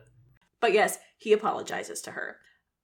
But 0.60 0.74
yes, 0.74 0.98
he 1.18 1.34
apologizes 1.34 2.02
to 2.04 2.12
her. 2.12 2.38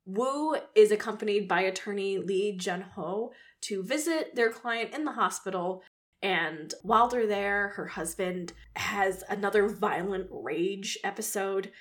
Woo 0.05 0.55
is 0.75 0.91
accompanied 0.91 1.47
by 1.47 1.61
attorney 1.61 2.17
Lee 2.17 2.57
Jun 2.57 2.81
Ho 2.95 3.31
to 3.61 3.83
visit 3.83 4.35
their 4.35 4.51
client 4.51 4.93
in 4.93 5.05
the 5.05 5.13
hospital. 5.13 5.83
And 6.21 6.73
while 6.83 7.07
they're 7.07 7.27
there, 7.27 7.69
her 7.69 7.87
husband 7.87 8.53
has 8.75 9.23
another 9.29 9.67
violent 9.67 10.27
rage 10.29 10.97
episode. 11.03 11.71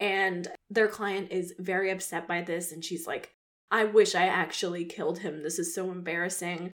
And 0.00 0.48
their 0.70 0.88
client 0.88 1.28
is 1.30 1.54
very 1.58 1.90
upset 1.90 2.28
by 2.28 2.42
this. 2.42 2.72
And 2.72 2.84
she's 2.84 3.06
like, 3.06 3.34
I 3.70 3.84
wish 3.84 4.14
I 4.14 4.26
actually 4.26 4.84
killed 4.84 5.20
him. 5.20 5.42
This 5.42 5.58
is 5.58 5.74
so 5.74 5.90
embarrassing. 5.90 6.70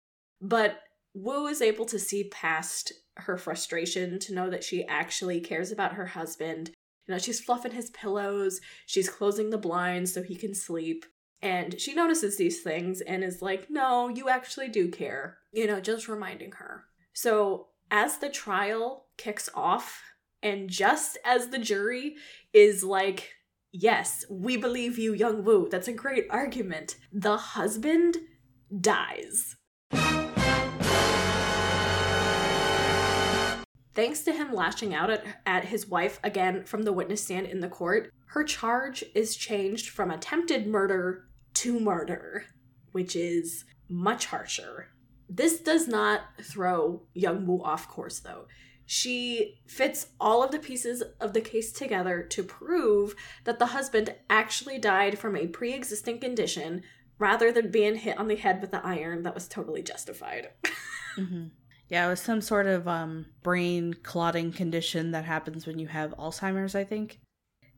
But 0.41 0.81
Woo 1.15 1.47
is 1.47 1.63
able 1.63 1.87
to 1.87 1.99
see 1.99 2.25
past 2.25 2.93
her 3.17 3.37
frustration 3.37 4.19
to 4.19 4.35
know 4.35 4.51
that 4.51 4.65
she 4.65 4.85
actually 4.85 5.41
cares 5.41 5.71
about 5.71 5.95
her 5.95 6.07
husband 6.07 6.71
you 7.07 7.15
know, 7.15 7.19
she's 7.19 7.41
fluffing 7.41 7.73
his 7.73 7.91
pillows, 7.91 8.61
she's 8.87 9.09
closing 9.09 9.51
the 9.51 9.59
blinds 9.59 10.13
so 10.13 10.23
he 10.23 10.37
can 10.37 10.55
sleep. 10.55 11.05
And 11.43 11.79
she 11.79 11.95
notices 11.95 12.39
these 12.39 12.63
things 12.63 13.03
and 13.03 13.23
is 13.23 13.43
like, 13.43 13.69
no, 13.69 14.09
you 14.09 14.31
actually 14.31 14.69
do 14.69 14.89
care. 14.89 15.39
You 15.53 15.67
know, 15.67 15.81
just 15.81 16.09
reminding 16.09 16.53
her. 16.53 16.85
So, 17.13 17.69
as 17.91 18.19
the 18.19 18.31
trial 18.31 19.07
kicks 19.19 19.51
off, 19.55 20.03
and 20.43 20.69
just 20.69 21.19
as 21.25 21.49
the 21.49 21.59
jury 21.59 22.17
is 22.53 22.85
like, 22.85 23.33
yes, 23.73 24.25
we 24.31 24.57
believe 24.57 24.99
you, 24.99 25.13
Young 25.15 25.45
Woo, 25.45 25.69
that's 25.71 25.89
a 25.89 25.93
great 25.93 26.27
argument, 26.31 26.97
the 27.13 27.37
husband 27.37 28.19
dies. 28.81 29.57
Thanks 33.95 34.21
to 34.23 34.33
him 34.33 34.53
lashing 34.53 34.93
out 34.95 35.11
at, 35.11 35.25
at 35.47 35.65
his 35.67 35.87
wife 35.87 36.19
again 36.25 36.65
from 36.65 36.83
the 36.83 36.93
witness 36.93 37.23
stand 37.23 37.47
in 37.47 37.61
the 37.61 37.69
court, 37.69 38.13
her 38.27 38.43
charge 38.43 39.05
is 39.15 39.37
changed 39.37 39.89
from 39.89 40.11
attempted 40.11 40.67
murder 40.67 41.27
to 41.55 41.79
murder, 41.79 42.47
which 42.91 43.15
is 43.15 43.65
much 43.89 44.27
harsher. 44.27 44.89
This 45.29 45.61
does 45.61 45.87
not 45.87 46.23
throw 46.43 47.03
Young 47.15 47.47
Woo 47.47 47.63
off 47.63 47.89
course, 47.89 48.19
though. 48.19 48.47
She 48.87 49.61
fits 49.67 50.09
all 50.21 50.43
of 50.43 50.51
the 50.51 50.59
pieces 50.59 51.03
of 51.21 51.33
the 51.33 51.41
case 51.41 51.73
together 51.73 52.23
to 52.23 52.43
prove 52.43 53.15
that 53.45 53.59
the 53.59 53.67
husband 53.67 54.15
actually 54.29 54.79
died 54.79 55.19
from 55.19 55.37
a 55.37 55.47
pre 55.47 55.73
existing 55.73 56.19
condition 56.19 56.83
rather 57.19 57.53
than 57.53 57.71
being 57.71 57.95
hit 57.95 58.19
on 58.19 58.27
the 58.27 58.37
head 58.37 58.61
with 58.61 58.73
the 58.73 58.85
iron 58.85 59.23
that 59.23 59.35
was 59.35 59.49
totally 59.49 59.83
justified. 59.83 60.49
hmm 61.15 61.47
Yeah, 61.89 62.07
it 62.07 62.11
was 62.11 62.21
some 62.21 62.41
sort 62.41 62.67
of 62.67 62.89
um, 62.89 63.27
brain 63.43 63.95
clotting 64.03 64.53
condition 64.53 65.13
that 65.13 65.25
happens 65.25 65.67
when 65.67 65.79
you 65.79 65.87
have 65.87 66.17
Alzheimer's, 66.17 66.75
I 66.75 66.85
think. 66.85 67.21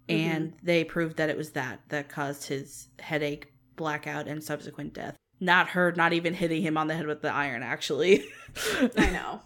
And 0.09 0.55
they 0.63 0.85
proved 0.85 1.17
that 1.17 1.31
it 1.31 1.37
was 1.37 1.51
that 1.51 1.81
that 1.89 2.09
caused 2.09 2.47
his 2.47 2.89
headache, 3.01 3.53
blackout, 3.75 4.29
and 4.29 4.43
subsequent 4.43 4.95
death. 4.95 5.17
Not 5.41 5.71
her, 5.71 5.93
not 5.97 6.13
even 6.13 6.33
hitting 6.33 6.63
him 6.63 6.79
on 6.79 6.87
the 6.87 6.95
head 6.95 7.07
with 7.07 7.23
the 7.23 7.33
iron, 7.33 7.63
actually. 7.63 8.25
I 8.97 9.11
know. 9.11 9.43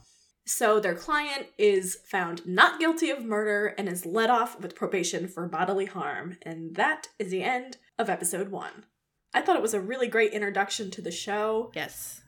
So 0.47 0.81
their 0.81 0.95
client 0.95 1.47
is 1.59 1.99
found 2.05 2.47
not 2.47 2.79
guilty 2.81 3.11
of 3.11 3.25
murder 3.25 3.75
and 3.79 3.89
is 3.89 4.05
let 4.05 4.31
off 4.31 4.61
with 4.61 4.75
probation 4.75 5.29
for 5.29 5.47
bodily 5.49 5.87
harm. 5.87 6.39
And 6.43 6.75
that 6.77 7.09
is 7.19 7.31
the 7.31 7.43
end 7.43 7.79
of 7.99 8.11
episode 8.11 8.51
one. 8.51 8.85
I 9.33 9.43
thought 9.43 9.57
it 9.57 9.63
was 9.63 9.75
a 9.75 9.81
really 9.81 10.09
great 10.09 10.33
introduction 10.33 10.91
to 10.93 11.03
the 11.03 11.13
show. 11.13 11.71
yes. 11.75 12.21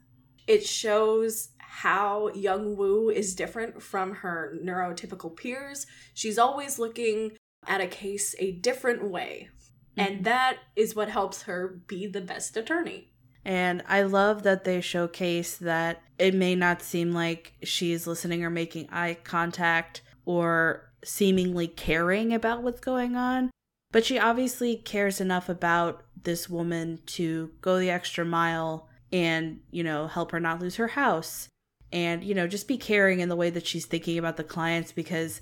It 0.49 0.67
shows 0.67 1.51
how 1.76 2.29
Young 2.35 2.76
Woo 2.76 3.09
is 3.09 3.35
different 3.35 3.83
from 3.83 4.17
her 4.17 4.55
neurotypical 4.62 5.35
peers. 5.35 5.87
She's 6.12 6.38
always 6.38 6.79
looking 6.79 7.33
at 7.67 7.81
a 7.81 7.87
case 7.87 8.35
a 8.38 8.52
different 8.52 9.05
way. 9.05 9.49
And 9.97 10.17
mm-hmm. 10.17 10.25
that 10.25 10.59
is 10.76 10.95
what 10.95 11.09
helps 11.09 11.43
her 11.45 11.81
be 11.87 12.07
the 12.07 12.21
best 12.21 12.59
attorney. 12.59 13.11
And 13.43 13.83
I 13.88 14.02
love 14.02 14.43
that 14.43 14.64
they 14.64 14.83
showcase 14.83 15.57
that 15.57 16.02
it 16.19 16.35
may 16.35 16.55
not 16.55 16.83
seem 16.83 17.12
like 17.12 17.55
she's 17.62 18.07
listening 18.07 18.45
or 18.45 18.50
making 18.50 18.91
eye 18.93 19.17
contact 19.25 20.02
or 20.26 20.93
seemingly 21.02 21.69
caring 21.69 22.35
about 22.35 22.62
what's 22.62 22.81
going 22.81 23.17
on, 23.17 23.50
but 23.93 24.05
she 24.05 24.19
obviously 24.19 24.76
cares 24.76 25.23
enough 25.23 25.49
about 25.49 26.02
this 26.23 26.50
woman 26.50 27.00
to 27.07 27.50
go 27.62 27.79
the 27.79 27.91
extra 27.91 28.26
mile 28.26 28.91
and, 29.11 29.61
you 29.71 29.83
know, 29.83 30.07
help 30.07 30.33
her 30.33 30.41
not 30.41 30.61
lose 30.61 30.76
her 30.76 30.88
house 30.88 31.49
and, 31.93 32.25
you 32.25 32.35
know, 32.35 32.47
just 32.47 32.69
be 32.69 32.79
caring 32.79 33.21
in 33.21 33.29
the 33.29 33.37
way 33.37 33.51
that 33.51 33.67
she's 33.67 33.87
thinking 33.87 34.19
about 34.19 34.37
the 34.37 34.45
clients 34.45 34.93
because 34.93 35.41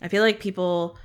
I 0.00 0.08
feel 0.08 0.22
like 0.22 0.40
people 0.40 0.96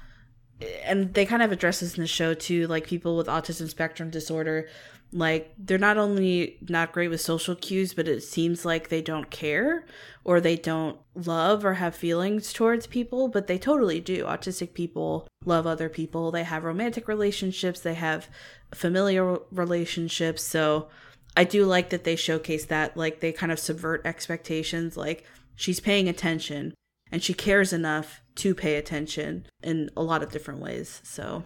and 0.86 1.14
they 1.14 1.26
kind 1.26 1.42
of 1.42 1.52
address 1.52 1.80
this 1.80 1.98
in 1.98 2.02
the 2.02 2.08
show 2.08 2.34
too 2.34 2.68
like 2.68 2.86
people 2.86 3.18
with 3.18 3.28
autism 3.28 3.68
spectrum 3.68 4.10
disorder 4.10 4.70
like 5.14 5.54
they're 5.58 5.78
not 5.78 5.98
only 5.98 6.58
not 6.68 6.92
great 6.92 7.10
with 7.10 7.22
social 7.22 7.56
cues 7.56 7.94
but 7.94 8.08
it 8.08 8.22
seems 8.22 8.66
like 8.66 8.90
they 8.90 9.02
don't 9.02 9.30
care 9.30 9.86
or 10.24 10.42
they 10.42 10.56
don't 10.56 10.98
love 11.16 11.64
or 11.64 11.76
have 11.76 11.96
feelings 11.96 12.52
towards 12.52 12.88
people 12.88 13.28
but 13.28 13.48
they 13.48 13.58
totally 13.58 14.00
do. 14.00 14.26
Autistic 14.26 14.74
people 14.74 15.28
love 15.46 15.68
other 15.68 15.88
people. 15.88 16.32
They 16.32 16.44
have 16.44 16.64
romantic 16.64 17.08
relationships. 17.08 17.80
They 17.80 17.94
have 17.94 18.28
familial 18.74 19.46
relationships. 19.52 20.44
So 20.44 20.88
i 21.36 21.44
do 21.44 21.66
like 21.66 21.90
that 21.90 22.04
they 22.04 22.16
showcase 22.16 22.66
that 22.66 22.96
like 22.96 23.20
they 23.20 23.32
kind 23.32 23.52
of 23.52 23.60
subvert 23.60 24.02
expectations 24.06 24.96
like 24.98 25.25
she's 25.56 25.80
paying 25.80 26.08
attention 26.08 26.74
and 27.13 27.24
she 27.24 27.36
cares 27.36 27.72
enough 27.72 28.24
to 28.36 28.56
pay 28.56 28.75
attention 28.75 29.46
in 29.62 29.92
a 29.96 30.02
lot 30.02 30.24
of 30.24 30.32
different 30.32 30.60
ways. 30.60 31.00
So, 31.04 31.44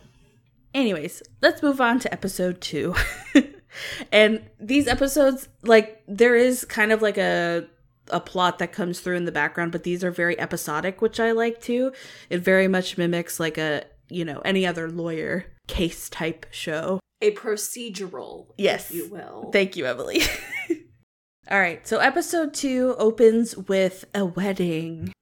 anyways, 0.73 1.21
let's 1.41 1.61
move 1.61 1.81
on 1.81 1.99
to 1.99 2.13
episode 2.13 2.61
two. 2.61 2.95
and 4.11 4.41
these 4.61 4.87
episodes, 4.87 5.49
like, 5.63 6.01
there 6.07 6.37
is 6.37 6.63
kind 6.63 6.91
of 6.91 7.01
like 7.01 7.17
a 7.17 7.67
a 8.09 8.21
plot 8.21 8.59
that 8.59 8.71
comes 8.71 9.01
through 9.01 9.17
in 9.17 9.25
the 9.25 9.31
background, 9.33 9.73
but 9.73 9.83
these 9.83 10.01
are 10.01 10.11
very 10.11 10.39
episodic, 10.39 11.01
which 11.01 11.19
I 11.19 11.31
like 11.31 11.59
too. 11.59 11.91
It 12.29 12.37
very 12.37 12.69
much 12.69 12.97
mimics 12.97 13.37
like 13.37 13.57
a 13.57 13.83
you 14.07 14.23
know 14.23 14.41
any 14.45 14.65
other 14.65 14.89
lawyer 14.89 15.47
case 15.67 16.07
type 16.07 16.45
show. 16.49 17.01
A 17.21 17.31
procedural, 17.31 18.47
Yes. 18.57 18.89
if 18.91 18.95
you 18.95 19.09
will. 19.09 19.49
Thank 19.51 19.75
you, 19.75 19.85
Emily. 19.85 20.21
All 21.49 21.59
right, 21.59 21.85
so 21.87 21.99
episode 21.99 22.53
two 22.53 22.95
opens 22.99 23.55
with 23.57 24.05
a 24.13 24.25
wedding. 24.25 25.13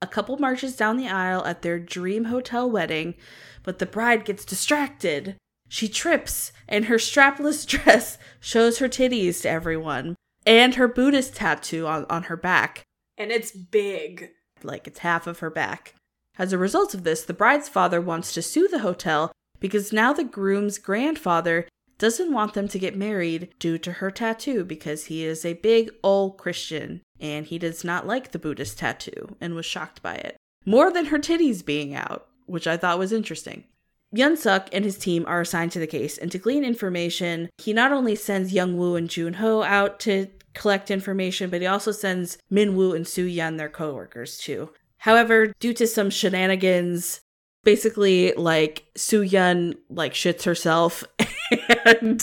A 0.00 0.06
couple 0.06 0.36
marches 0.36 0.76
down 0.76 0.96
the 0.96 1.08
aisle 1.08 1.44
at 1.44 1.62
their 1.62 1.78
dream 1.78 2.24
hotel 2.24 2.68
wedding, 2.70 3.14
but 3.62 3.78
the 3.78 3.86
bride 3.86 4.24
gets 4.24 4.44
distracted. 4.44 5.36
She 5.68 5.88
trips, 5.88 6.52
and 6.68 6.86
her 6.86 6.96
strapless 6.96 7.64
dress 7.66 8.18
shows 8.40 8.78
her 8.78 8.88
titties 8.88 9.42
to 9.42 9.48
everyone, 9.50 10.16
and 10.44 10.74
her 10.74 10.88
Buddhist 10.88 11.36
tattoo 11.36 11.86
on, 11.86 12.04
on 12.10 12.24
her 12.24 12.36
back, 12.36 12.82
and 13.16 13.30
it's 13.30 13.52
big. 13.52 14.30
like 14.64 14.86
it's 14.88 14.98
half 14.98 15.26
of 15.28 15.38
her 15.38 15.50
back. 15.50 15.94
As 16.38 16.52
a 16.52 16.58
result 16.58 16.92
of 16.92 17.04
this, 17.04 17.22
the 17.22 17.32
bride's 17.34 17.68
father 17.68 18.00
wants 18.00 18.34
to 18.34 18.42
sue 18.42 18.66
the 18.68 18.80
hotel 18.80 19.32
because 19.62 19.92
now 19.92 20.12
the 20.12 20.24
groom's 20.24 20.76
grandfather 20.76 21.66
doesn't 21.96 22.32
want 22.32 22.52
them 22.52 22.66
to 22.66 22.80
get 22.80 22.96
married 22.96 23.48
due 23.60 23.78
to 23.78 23.92
her 23.92 24.10
tattoo 24.10 24.64
because 24.64 25.06
he 25.06 25.24
is 25.24 25.44
a 25.44 25.52
big 25.54 25.88
old 26.02 26.36
Christian 26.36 27.00
and 27.20 27.46
he 27.46 27.58
does 27.58 27.84
not 27.84 28.04
like 28.06 28.32
the 28.32 28.40
Buddhist 28.40 28.80
tattoo 28.80 29.36
and 29.40 29.54
was 29.54 29.64
shocked 29.64 30.02
by 30.02 30.16
it. 30.16 30.36
more 30.64 30.92
than 30.92 31.06
her 31.06 31.18
titties 31.18 31.64
being 31.64 31.94
out, 31.94 32.26
which 32.46 32.66
I 32.66 32.76
thought 32.76 32.98
was 32.98 33.12
interesting. 33.12 33.64
Yun 34.12 34.36
Suk 34.36 34.68
and 34.72 34.84
his 34.84 34.98
team 34.98 35.24
are 35.26 35.40
assigned 35.40 35.72
to 35.72 35.78
the 35.78 35.86
case, 35.86 36.18
and 36.18 36.30
to 36.32 36.38
glean 36.38 36.64
information, 36.64 37.48
he 37.58 37.72
not 37.72 37.92
only 37.92 38.14
sends 38.14 38.52
Young 38.52 38.76
Woo 38.76 38.94
and 38.94 39.08
Jun 39.08 39.34
Ho 39.34 39.62
out 39.62 39.98
to 40.00 40.28
collect 40.54 40.90
information, 40.90 41.48
but 41.48 41.62
he 41.62 41.66
also 41.66 41.92
sends 41.92 42.36
Min 42.50 42.76
Woo 42.76 42.92
and 42.92 43.08
Soo 43.08 43.24
Yun, 43.24 43.56
their 43.56 43.70
coworkers, 43.70 44.36
too. 44.38 44.70
However, 44.98 45.52
due 45.58 45.72
to 45.74 45.86
some 45.86 46.10
shenanigans, 46.10 47.22
basically 47.64 48.32
like 48.34 48.84
Soo 48.96 49.22
Yun 49.22 49.76
like 49.88 50.14
shits 50.14 50.44
herself 50.44 51.04
and 51.84 52.22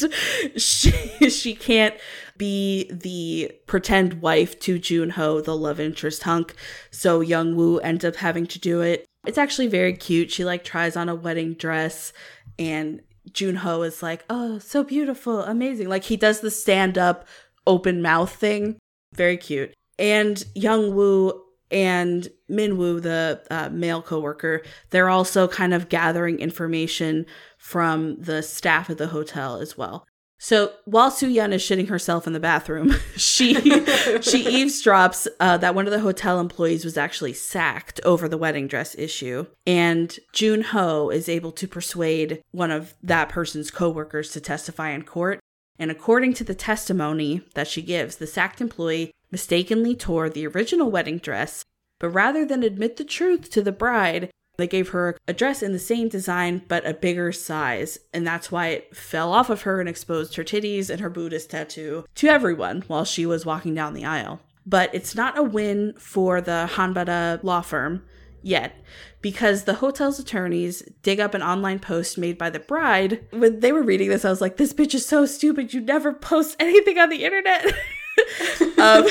she 0.58 0.92
she 1.30 1.56
can't 1.56 1.96
be 2.38 2.90
the 2.92 3.52
pretend 3.68 4.22
wife 4.22 4.60
to 4.62 4.80
Jun 4.80 5.12
Ho, 5.12 5.42
the 5.42 5.56
love 5.56 5.80
interest 5.80 6.24
hunk. 6.24 6.56
So 6.92 7.20
Young 7.22 7.56
Woo 7.56 7.80
ends 7.80 8.06
up 8.06 8.16
having 8.16 8.48
to 8.48 8.60
do 8.60 8.82
it. 8.82 9.06
It's 9.28 9.38
actually 9.38 9.68
very 9.68 9.94
cute. 9.94 10.32
She 10.32 10.46
like 10.46 10.64
tries 10.64 10.96
on 10.96 11.10
a 11.10 11.16
wedding 11.16 11.54
dress 11.54 12.14
and 12.58 13.02
Jun 13.32 13.56
Ho 13.58 13.84
is 13.84 14.02
like, 14.02 14.26
"Oh, 14.30 14.60
so 14.60 14.84
beautiful, 14.84 15.42
amazing." 15.42 15.88
Like 15.88 16.06
he 16.06 16.18
does 16.18 16.40
the 16.40 16.52
stand 16.52 16.98
up 16.98 17.28
open 17.68 18.02
mouth 18.02 18.34
thing. 18.34 18.78
Very 19.14 19.38
cute. 19.38 19.74
And 19.98 20.44
Young 20.56 20.96
Woo 20.96 21.44
and 21.72 22.28
Minwoo, 22.50 23.02
the 23.02 23.42
uh, 23.52 23.70
male 23.70 24.02
coworker, 24.02 24.64
they're 24.90 25.10
also 25.10 25.48
kind 25.48 25.74
of 25.74 25.90
gathering 25.90 26.40
information 26.40 27.26
from 27.58 28.22
the 28.22 28.42
staff 28.42 28.90
at 28.90 28.98
the 28.98 29.08
hotel 29.08 29.58
as 29.58 29.78
well. 29.78 30.06
So 30.42 30.72
while 30.86 31.12
Soo 31.12 31.28
Yun 31.28 31.52
is 31.52 31.62
shitting 31.62 31.90
herself 31.90 32.26
in 32.26 32.32
the 32.32 32.40
bathroom, 32.40 32.96
she 33.18 33.54
she 34.22 34.46
eavesdrops 34.46 35.28
uh, 35.40 35.58
that 35.58 35.76
one 35.76 35.86
of 35.86 35.92
the 35.92 36.00
hotel 36.00 36.40
employees 36.40 36.86
was 36.86 36.98
actually 36.98 37.34
sacked 37.34 38.00
over 38.06 38.28
the 38.28 38.38
wedding 38.38 38.68
dress 38.68 38.96
issue, 38.98 39.46
and 39.68 40.18
Jun 40.32 40.62
Ho 40.62 41.10
is 41.10 41.28
able 41.28 41.52
to 41.52 41.68
persuade 41.68 42.42
one 42.52 42.72
of 42.72 42.96
that 43.04 43.28
person's 43.30 43.70
coworkers 43.70 44.32
to 44.32 44.42
testify 44.42 44.90
in 44.92 45.04
court. 45.04 45.40
And 45.78 45.92
according 45.92 46.34
to 46.36 46.44
the 46.44 46.56
testimony 46.56 47.42
that 47.56 47.68
she 47.68 47.82
gives, 47.82 48.18
the 48.18 48.28
sacked 48.28 48.60
employee 48.60 49.14
mistakenly 49.32 49.96
tore 49.96 50.30
the 50.30 50.48
original 50.48 50.90
wedding 50.90 51.18
dress, 51.18 51.64
but 52.00 52.10
rather 52.10 52.46
than 52.46 52.64
admit 52.64 52.98
the 52.98 53.04
truth 53.04 53.50
to 53.52 53.62
the 53.62 53.72
bride, 53.72 54.32
they 54.58 54.68
gave 54.68 54.90
her 54.90 55.18
a 55.28 55.34
dress 55.34 55.64
in 55.64 55.72
the 55.72 55.80
same 55.80 56.10
design 56.10 56.64
but 56.68 56.86
a 56.86 56.94
bigger 56.94 57.32
size, 57.32 57.98
and 58.14 58.28
that's 58.28 58.52
why 58.52 58.68
it 58.68 58.96
fell 58.96 59.32
off 59.32 59.50
of 59.50 59.62
her 59.62 59.80
and 59.80 59.88
exposed 59.88 60.36
her 60.36 60.44
titties 60.44 60.90
and 60.90 61.00
her 61.00 61.10
Buddhist 61.10 61.52
tattoo 61.52 62.06
to 62.16 62.28
everyone 62.28 62.84
while 62.88 63.06
she 63.06 63.26
was 63.26 63.46
walking 63.46 63.74
down 63.74 63.94
the 63.94 64.06
aisle. 64.06 64.42
But 64.66 64.94
it's 64.94 65.16
not 65.16 65.38
a 65.38 65.44
win 65.44 65.94
for 65.98 66.42
the 66.42 66.70
Hanbada 66.74 67.42
law 67.42 67.62
firm 67.62 68.04
yet 68.42 68.76
because 69.22 69.64
the 69.64 69.76
hotel's 69.76 70.20
attorneys 70.20 70.82
dig 71.04 71.20
up 71.20 71.34
an 71.34 71.42
online 71.42 71.80
post 71.80 72.18
made 72.18 72.38
by 72.38 72.50
the 72.50 72.60
bride. 72.60 73.26
When 73.32 73.62
they 73.62 73.72
were 73.72 73.84
reading 73.84 74.10
this, 74.10 74.26
I 74.26 74.30
was 74.30 74.42
like, 74.42 74.58
this 74.58 74.74
bitch 74.74 74.94
is 74.94 75.06
so 75.06 75.26
stupid. 75.26 75.74
You 75.74 75.82
never 75.82 76.14
post 76.14 76.56
anything 76.60 76.98
on 76.98 77.10
the 77.10 77.24
internet. 77.24 77.74
um, 78.78 79.06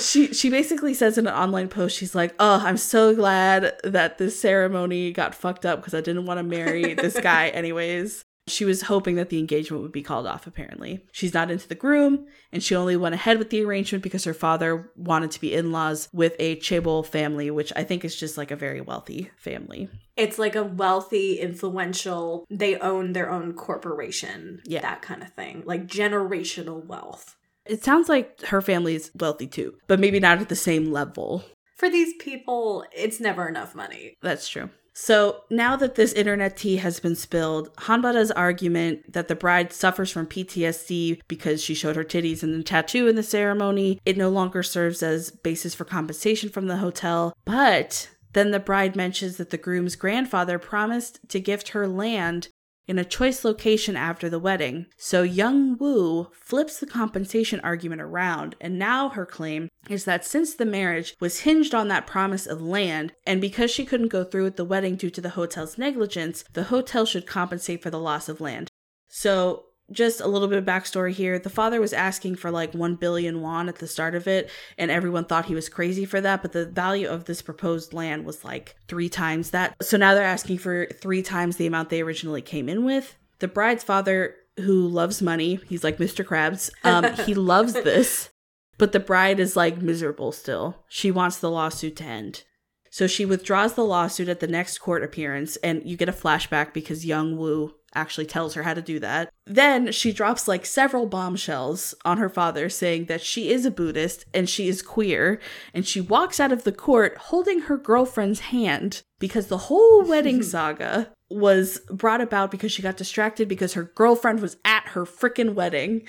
she 0.00 0.32
she 0.32 0.50
basically 0.50 0.94
says 0.94 1.18
in 1.18 1.26
an 1.26 1.34
online 1.34 1.68
post, 1.68 1.96
she's 1.96 2.14
like, 2.14 2.34
"Oh, 2.38 2.60
I'm 2.64 2.76
so 2.76 3.14
glad 3.14 3.74
that 3.84 4.18
this 4.18 4.38
ceremony 4.38 5.12
got 5.12 5.34
fucked 5.34 5.64
up 5.64 5.80
because 5.80 5.94
I 5.94 6.00
didn't 6.00 6.26
want 6.26 6.38
to 6.38 6.44
marry 6.44 6.94
this 6.94 7.18
guy 7.22 7.48
anyways." 7.48 8.24
She 8.46 8.66
was 8.66 8.82
hoping 8.82 9.14
that 9.14 9.30
the 9.30 9.38
engagement 9.38 9.82
would 9.82 9.92
be 9.92 10.02
called 10.02 10.26
off, 10.26 10.46
apparently. 10.46 11.02
She's 11.12 11.32
not 11.32 11.50
into 11.50 11.66
the 11.66 11.74
groom, 11.74 12.26
and 12.52 12.62
she 12.62 12.74
only 12.74 12.94
went 12.94 13.14
ahead 13.14 13.38
with 13.38 13.48
the 13.48 13.64
arrangement 13.64 14.02
because 14.04 14.24
her 14.24 14.34
father 14.34 14.90
wanted 14.96 15.30
to 15.30 15.40
be 15.40 15.54
in 15.54 15.72
laws 15.72 16.10
with 16.12 16.36
a 16.38 16.56
Chaebol 16.56 17.06
family, 17.06 17.50
which 17.50 17.72
I 17.74 17.84
think 17.84 18.04
is 18.04 18.14
just 18.14 18.36
like 18.36 18.50
a 18.50 18.56
very 18.56 18.82
wealthy 18.82 19.30
family. 19.38 19.88
It's 20.18 20.38
like 20.38 20.56
a 20.56 20.62
wealthy, 20.62 21.40
influential, 21.40 22.44
they 22.50 22.76
own 22.76 23.14
their 23.14 23.30
own 23.30 23.54
corporation, 23.54 24.60
Yeah. 24.66 24.82
that 24.82 25.00
kind 25.00 25.22
of 25.22 25.30
thing. 25.30 25.62
Like 25.64 25.86
generational 25.86 26.84
wealth. 26.84 27.36
It 27.66 27.84
sounds 27.84 28.08
like 28.08 28.40
her 28.42 28.60
family 28.60 28.94
is 28.94 29.10
wealthy 29.18 29.46
too, 29.46 29.74
but 29.86 30.00
maybe 30.00 30.20
not 30.20 30.40
at 30.40 30.48
the 30.48 30.56
same 30.56 30.92
level. 30.92 31.44
For 31.76 31.90
these 31.90 32.14
people, 32.14 32.84
it's 32.92 33.20
never 33.20 33.48
enough 33.48 33.74
money. 33.74 34.16
That's 34.22 34.48
true. 34.48 34.70
So 34.96 35.42
now 35.50 35.74
that 35.76 35.96
this 35.96 36.12
internet 36.12 36.56
tea 36.56 36.76
has 36.76 37.00
been 37.00 37.16
spilled, 37.16 37.74
Hanbada's 37.78 38.30
argument 38.30 39.12
that 39.12 39.26
the 39.26 39.34
bride 39.34 39.72
suffers 39.72 40.12
from 40.12 40.28
PTSD 40.28 41.20
because 41.26 41.62
she 41.62 41.74
showed 41.74 41.96
her 41.96 42.04
titties 42.04 42.44
and 42.44 42.54
the 42.54 42.62
tattoo 42.62 43.08
in 43.08 43.16
the 43.16 43.24
ceremony, 43.24 43.98
it 44.06 44.16
no 44.16 44.28
longer 44.28 44.62
serves 44.62 45.02
as 45.02 45.32
basis 45.32 45.74
for 45.74 45.84
compensation 45.84 46.48
from 46.48 46.68
the 46.68 46.76
hotel. 46.76 47.34
But 47.44 48.08
then 48.34 48.52
the 48.52 48.60
bride 48.60 48.94
mentions 48.94 49.36
that 49.38 49.50
the 49.50 49.58
groom's 49.58 49.96
grandfather 49.96 50.60
promised 50.60 51.18
to 51.28 51.40
gift 51.40 51.70
her 51.70 51.88
land 51.88 52.48
in 52.86 52.98
a 52.98 53.04
choice 53.04 53.44
location 53.44 53.96
after 53.96 54.28
the 54.28 54.38
wedding. 54.38 54.86
So 54.96 55.22
Young 55.22 55.76
Woo 55.78 56.28
flips 56.32 56.78
the 56.78 56.86
compensation 56.86 57.60
argument 57.60 58.02
around, 58.02 58.56
and 58.60 58.78
now 58.78 59.08
her 59.10 59.26
claim 59.26 59.68
is 59.88 60.04
that 60.04 60.24
since 60.24 60.54
the 60.54 60.66
marriage 60.66 61.14
was 61.20 61.40
hinged 61.40 61.74
on 61.74 61.88
that 61.88 62.06
promise 62.06 62.46
of 62.46 62.60
land, 62.60 63.12
and 63.26 63.40
because 63.40 63.70
she 63.70 63.84
couldn't 63.84 64.08
go 64.08 64.24
through 64.24 64.44
with 64.44 64.56
the 64.56 64.64
wedding 64.64 64.96
due 64.96 65.10
to 65.10 65.20
the 65.20 65.30
hotel's 65.30 65.78
negligence, 65.78 66.44
the 66.52 66.64
hotel 66.64 67.06
should 67.06 67.26
compensate 67.26 67.82
for 67.82 67.90
the 67.90 67.98
loss 67.98 68.28
of 68.28 68.40
land. 68.40 68.68
So 69.08 69.64
just 69.90 70.20
a 70.20 70.26
little 70.26 70.48
bit 70.48 70.58
of 70.58 70.64
backstory 70.64 71.12
here. 71.12 71.38
The 71.38 71.50
father 71.50 71.80
was 71.80 71.92
asking 71.92 72.36
for 72.36 72.50
like 72.50 72.74
1 72.74 72.96
billion 72.96 73.40
won 73.42 73.68
at 73.68 73.76
the 73.76 73.86
start 73.86 74.14
of 74.14 74.26
it, 74.26 74.50
and 74.78 74.90
everyone 74.90 75.24
thought 75.24 75.46
he 75.46 75.54
was 75.54 75.68
crazy 75.68 76.04
for 76.04 76.20
that. 76.20 76.42
But 76.42 76.52
the 76.52 76.66
value 76.66 77.08
of 77.08 77.24
this 77.24 77.42
proposed 77.42 77.92
land 77.92 78.24
was 78.24 78.44
like 78.44 78.76
three 78.88 79.08
times 79.08 79.50
that. 79.50 79.76
So 79.82 79.96
now 79.96 80.14
they're 80.14 80.24
asking 80.24 80.58
for 80.58 80.86
three 80.86 81.22
times 81.22 81.56
the 81.56 81.66
amount 81.66 81.90
they 81.90 82.02
originally 82.02 82.42
came 82.42 82.68
in 82.68 82.84
with. 82.84 83.16
The 83.40 83.48
bride's 83.48 83.84
father, 83.84 84.36
who 84.56 84.86
loves 84.86 85.20
money, 85.20 85.60
he's 85.68 85.84
like 85.84 85.98
Mr. 85.98 86.24
Krabs, 86.24 86.70
um, 86.84 87.12
he 87.26 87.34
loves 87.34 87.72
this. 87.74 88.30
But 88.76 88.92
the 88.92 89.00
bride 89.00 89.38
is 89.38 89.54
like 89.54 89.80
miserable 89.80 90.32
still. 90.32 90.84
She 90.88 91.10
wants 91.10 91.38
the 91.38 91.50
lawsuit 91.50 91.96
to 91.96 92.04
end. 92.04 92.42
So 92.90 93.08
she 93.08 93.24
withdraws 93.24 93.74
the 93.74 93.84
lawsuit 93.84 94.28
at 94.28 94.38
the 94.38 94.46
next 94.46 94.78
court 94.78 95.02
appearance, 95.02 95.56
and 95.56 95.82
you 95.84 95.96
get 95.96 96.08
a 96.08 96.12
flashback 96.12 96.72
because 96.72 97.04
Young 97.04 97.36
Woo 97.36 97.74
actually 97.94 98.26
tells 98.26 98.54
her 98.54 98.62
how 98.62 98.74
to 98.74 98.82
do 98.82 98.98
that. 99.00 99.30
Then 99.46 99.92
she 99.92 100.12
drops 100.12 100.48
like 100.48 100.66
several 100.66 101.06
bombshells 101.06 101.94
on 102.04 102.18
her 102.18 102.28
father 102.28 102.68
saying 102.68 103.06
that 103.06 103.22
she 103.22 103.50
is 103.50 103.64
a 103.64 103.70
Buddhist 103.70 104.24
and 104.32 104.48
she 104.48 104.68
is 104.68 104.82
queer, 104.82 105.40
and 105.72 105.86
she 105.86 106.00
walks 106.00 106.40
out 106.40 106.52
of 106.52 106.64
the 106.64 106.72
court 106.72 107.16
holding 107.18 107.60
her 107.62 107.76
girlfriend's 107.76 108.40
hand 108.40 109.02
because 109.18 109.46
the 109.46 109.58
whole 109.58 110.04
wedding 110.08 110.42
saga 110.42 111.10
was 111.30 111.80
brought 111.90 112.20
about 112.20 112.50
because 112.50 112.72
she 112.72 112.82
got 112.82 112.96
distracted 112.96 113.48
because 113.48 113.74
her 113.74 113.84
girlfriend 113.84 114.40
was 114.40 114.56
at 114.64 114.88
her 114.88 115.04
freaking 115.04 115.54
wedding. 115.54 116.06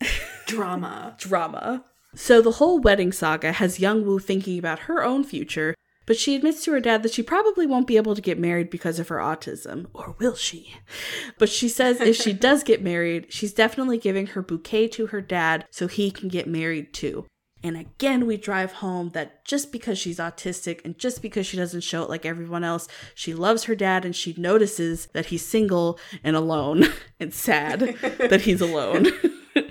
Drama. 0.46 1.16
Drama. 1.18 1.84
So 2.14 2.40
the 2.40 2.52
whole 2.52 2.78
wedding 2.78 3.12
saga 3.12 3.52
has 3.52 3.80
Young 3.80 4.04
Woo 4.04 4.18
thinking 4.18 4.58
about 4.58 4.80
her 4.80 5.02
own 5.02 5.24
future, 5.24 5.74
but 6.06 6.16
she 6.16 6.34
admits 6.34 6.64
to 6.64 6.72
her 6.72 6.80
dad 6.80 7.02
that 7.02 7.12
she 7.12 7.22
probably 7.22 7.66
won't 7.66 7.86
be 7.86 7.96
able 7.96 8.14
to 8.14 8.22
get 8.22 8.38
married 8.38 8.70
because 8.70 8.98
of 8.98 9.08
her 9.08 9.16
autism. 9.16 9.86
Or 9.94 10.16
will 10.18 10.34
she? 10.34 10.74
But 11.38 11.48
she 11.48 11.68
says 11.68 12.00
if 12.00 12.16
she 12.16 12.32
does 12.48 12.62
get 12.62 12.82
married, 12.82 13.32
she's 13.32 13.52
definitely 13.52 13.98
giving 13.98 14.28
her 14.28 14.42
bouquet 14.42 14.88
to 14.88 15.06
her 15.08 15.20
dad 15.20 15.66
so 15.70 15.86
he 15.86 16.10
can 16.10 16.28
get 16.28 16.46
married 16.46 16.92
too. 16.92 17.26
And 17.62 17.78
again, 17.78 18.26
we 18.26 18.36
drive 18.36 18.72
home 18.72 19.10
that 19.14 19.46
just 19.46 19.72
because 19.72 19.98
she's 19.98 20.18
autistic 20.18 20.84
and 20.84 20.98
just 20.98 21.22
because 21.22 21.46
she 21.46 21.56
doesn't 21.56 21.80
show 21.80 22.02
it 22.02 22.10
like 22.10 22.26
everyone 22.26 22.62
else, 22.62 22.88
she 23.14 23.32
loves 23.32 23.64
her 23.64 23.74
dad 23.74 24.04
and 24.04 24.14
she 24.14 24.34
notices 24.36 25.06
that 25.14 25.26
he's 25.26 25.46
single 25.46 25.98
and 26.22 26.36
alone 26.36 26.84
and 27.20 27.32
sad 27.32 27.80
that 28.18 28.42
he's 28.42 28.60
alone. 28.60 29.06